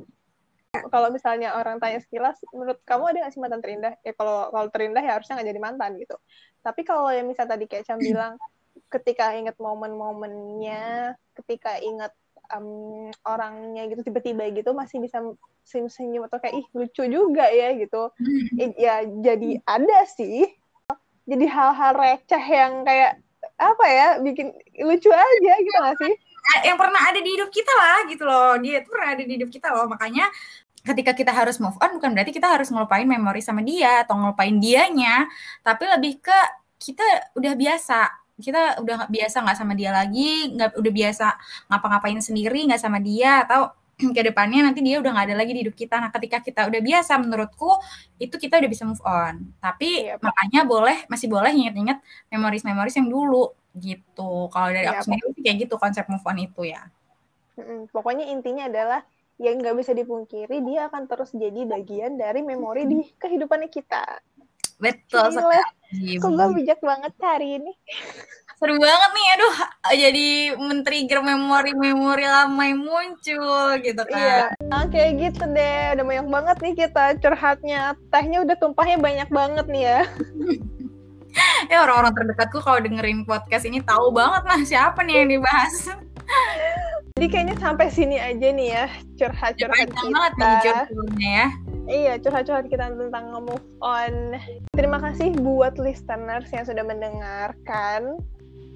Kalau 0.72 1.08
misalnya 1.08 1.56
orang 1.56 1.80
tanya 1.80 2.00
sekilas 2.00 2.36
menurut 2.52 2.80
kamu 2.84 3.12
ada 3.12 3.18
nggak 3.24 3.32
sih 3.32 3.40
mantan 3.40 3.60
terindah? 3.64 3.96
Ya 4.04 4.12
kalau 4.12 4.52
kalau 4.52 4.68
terindah 4.68 5.00
ya 5.00 5.16
harusnya 5.16 5.40
nggak 5.40 5.48
jadi 5.48 5.60
mantan 5.60 5.90
gitu. 5.96 6.16
Tapi 6.60 6.80
kalau 6.84 7.08
yang 7.08 7.24
misal 7.24 7.48
tadi 7.48 7.64
kayak 7.64 7.88
Cam 7.88 7.96
bilang 7.96 8.36
ketika 8.92 9.32
inget 9.32 9.56
momen-momennya 9.56 11.16
ketika 11.32 11.80
inget 11.80 12.12
um, 12.52 13.08
orangnya 13.24 13.88
gitu 13.88 14.04
tiba-tiba 14.04 14.52
gitu 14.52 14.76
masih 14.76 15.00
bisa 15.00 15.20
senyum-senyum 15.64 16.28
atau 16.28 16.40
kayak 16.40 16.60
ih 16.60 16.66
lucu 16.76 17.04
juga 17.08 17.48
ya 17.48 17.72
gitu. 17.76 18.12
Hmm. 18.12 18.72
ya 18.76 19.04
jadi 19.04 19.64
ada 19.64 20.04
sih 20.12 20.44
jadi 21.26 21.46
hal-hal 21.46 21.92
receh 21.94 22.44
yang 22.44 22.82
kayak 22.82 23.22
apa 23.58 23.84
ya 23.86 24.08
bikin 24.18 24.50
lucu 24.82 25.10
aja 25.10 25.52
gitu 25.62 25.78
gak 25.78 25.96
sih? 26.02 26.12
Yang 26.66 26.78
pernah 26.78 27.00
ada 27.06 27.20
di 27.22 27.30
hidup 27.30 27.50
kita 27.54 27.72
lah 27.74 27.98
gitu 28.10 28.24
loh. 28.26 28.58
Dia 28.58 28.82
tuh 28.82 28.90
pernah 28.90 29.08
ada 29.14 29.22
di 29.22 29.32
hidup 29.38 29.50
kita 29.50 29.68
loh. 29.70 29.86
Makanya 29.86 30.26
ketika 30.82 31.14
kita 31.14 31.30
harus 31.30 31.62
move 31.62 31.78
on 31.78 31.94
bukan 31.94 32.10
berarti 32.10 32.34
kita 32.34 32.50
harus 32.50 32.66
ngelupain 32.74 33.06
memori 33.06 33.38
sama 33.38 33.62
dia 33.62 34.02
atau 34.02 34.18
ngelupain 34.18 34.58
dianya 34.58 35.30
tapi 35.62 35.86
lebih 35.86 36.18
ke 36.18 36.38
kita 36.82 37.34
udah 37.38 37.54
biasa. 37.54 38.00
Kita 38.42 38.82
udah 38.82 39.06
biasa 39.06 39.36
nggak 39.46 39.58
sama 39.58 39.78
dia 39.78 39.94
lagi 39.94 40.50
nggak 40.50 40.74
udah 40.74 40.92
biasa 40.92 41.26
ngapa-ngapain 41.70 42.18
sendiri 42.18 42.66
nggak 42.66 42.82
sama 42.82 42.98
dia 42.98 43.46
atau 43.46 43.70
ke 44.16 44.22
depannya 44.24 44.66
nanti 44.66 44.80
dia 44.80 44.98
udah 44.98 45.10
nggak 45.12 45.26
ada 45.32 45.36
lagi 45.36 45.52
di 45.54 45.60
hidup 45.66 45.76
kita. 45.76 46.00
Nah, 46.00 46.10
ketika 46.10 46.40
kita 46.40 46.66
udah 46.68 46.80
biasa, 46.80 47.12
menurutku 47.20 47.70
itu 48.18 48.34
kita 48.36 48.58
udah 48.58 48.70
bisa 48.70 48.84
move 48.88 49.02
on. 49.04 49.52
Tapi 49.58 50.08
iya, 50.10 50.16
makanya 50.18 50.60
boleh 50.66 51.04
masih 51.06 51.28
boleh 51.30 51.52
inget-inget 51.52 51.98
memoris-memoris 52.32 52.96
yang 52.98 53.08
dulu 53.08 53.52
gitu. 53.76 54.48
Kalau 54.52 54.68
dari 54.68 54.88
iya, 54.88 55.00
aku 55.00 55.08
sendiri 55.08 55.40
kayak 55.40 55.56
gitu 55.68 55.74
konsep 55.80 56.04
move 56.08 56.24
on 56.24 56.38
itu 56.40 56.62
ya. 56.68 56.82
Pokoknya 57.92 58.28
intinya 58.32 58.66
adalah 58.68 59.00
yang 59.40 59.58
nggak 59.58 59.76
bisa 59.80 59.92
dipungkiri 59.96 60.62
dia 60.62 60.86
akan 60.86 61.08
terus 61.10 61.34
jadi 61.34 61.66
bagian 61.66 62.14
dari 62.20 62.44
memori 62.44 62.86
di 62.86 63.02
kehidupannya 63.16 63.68
kita. 63.72 64.22
Betul 64.82 65.30
sekali. 65.30 66.18
Kok 66.18 66.30
gue 66.32 66.48
bijak 66.58 66.80
banget 66.82 67.14
hari 67.22 67.62
ini. 67.62 67.72
Seru 68.62 68.78
banget 68.78 69.10
nih 69.10 69.26
aduh 69.34 69.56
jadi 69.90 70.26
men-trigger 70.54 71.18
memori-memori 71.18 72.26
lama 72.30 72.62
yang 72.62 72.78
muncul 72.78 73.74
gitu 73.82 74.02
kan. 74.06 74.22
Iya. 74.22 74.42
Nah, 74.70 74.86
kayak 74.86 75.10
gitu 75.18 75.42
deh 75.50 75.98
udah 75.98 76.04
banyak 76.06 76.28
banget 76.30 76.56
nih 76.62 76.74
kita 76.86 77.04
curhatnya. 77.18 77.98
Tehnya 78.14 78.38
udah 78.46 78.56
tumpahnya 78.56 79.02
banyak 79.02 79.28
banget 79.34 79.66
nih 79.66 79.82
ya. 79.82 80.00
Ya 81.72 81.80
orang-orang 81.80 82.12
terdekatku 82.12 82.60
kalau 82.60 82.76
dengerin 82.84 83.24
podcast 83.24 83.64
ini 83.64 83.80
tahu 83.80 84.12
banget 84.12 84.44
nah 84.44 84.60
siapa 84.68 85.00
nih 85.00 85.24
yang 85.24 85.40
dibahas. 85.40 85.88
Jadi 87.16 87.26
kayaknya 87.32 87.56
sampai 87.56 87.88
sini 87.88 88.20
aja 88.20 88.52
nih 88.52 88.68
ya 88.68 88.84
curhat-curhat 89.16 89.88
kita. 89.88 89.96
banget 89.96 90.32
nih 90.36 90.56
curhatnya 90.60 91.30
ya. 91.32 91.48
Iya, 91.88 92.12
curhat-curhat 92.20 92.66
kita 92.68 92.94
tentang 92.94 93.32
move 93.32 93.64
on. 93.80 94.36
Terima 94.76 95.00
kasih 95.00 95.32
buat 95.40 95.80
listeners 95.80 96.52
yang 96.52 96.68
sudah 96.68 96.84
mendengarkan. 96.84 98.20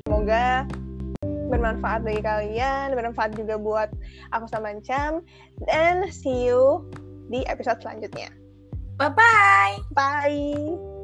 Semoga 0.06 0.70
bermanfaat 1.50 2.06
bagi 2.06 2.22
kalian, 2.22 2.94
bermanfaat 2.94 3.34
juga 3.34 3.58
buat 3.58 3.90
aku 4.30 4.46
sama 4.46 4.78
Cam. 4.86 5.18
Dan 5.66 6.06
see 6.14 6.46
you 6.46 6.86
di 7.26 7.42
episode 7.50 7.82
selanjutnya. 7.82 8.30
Bye-bye. 9.02 9.82
Bye. 9.92 10.95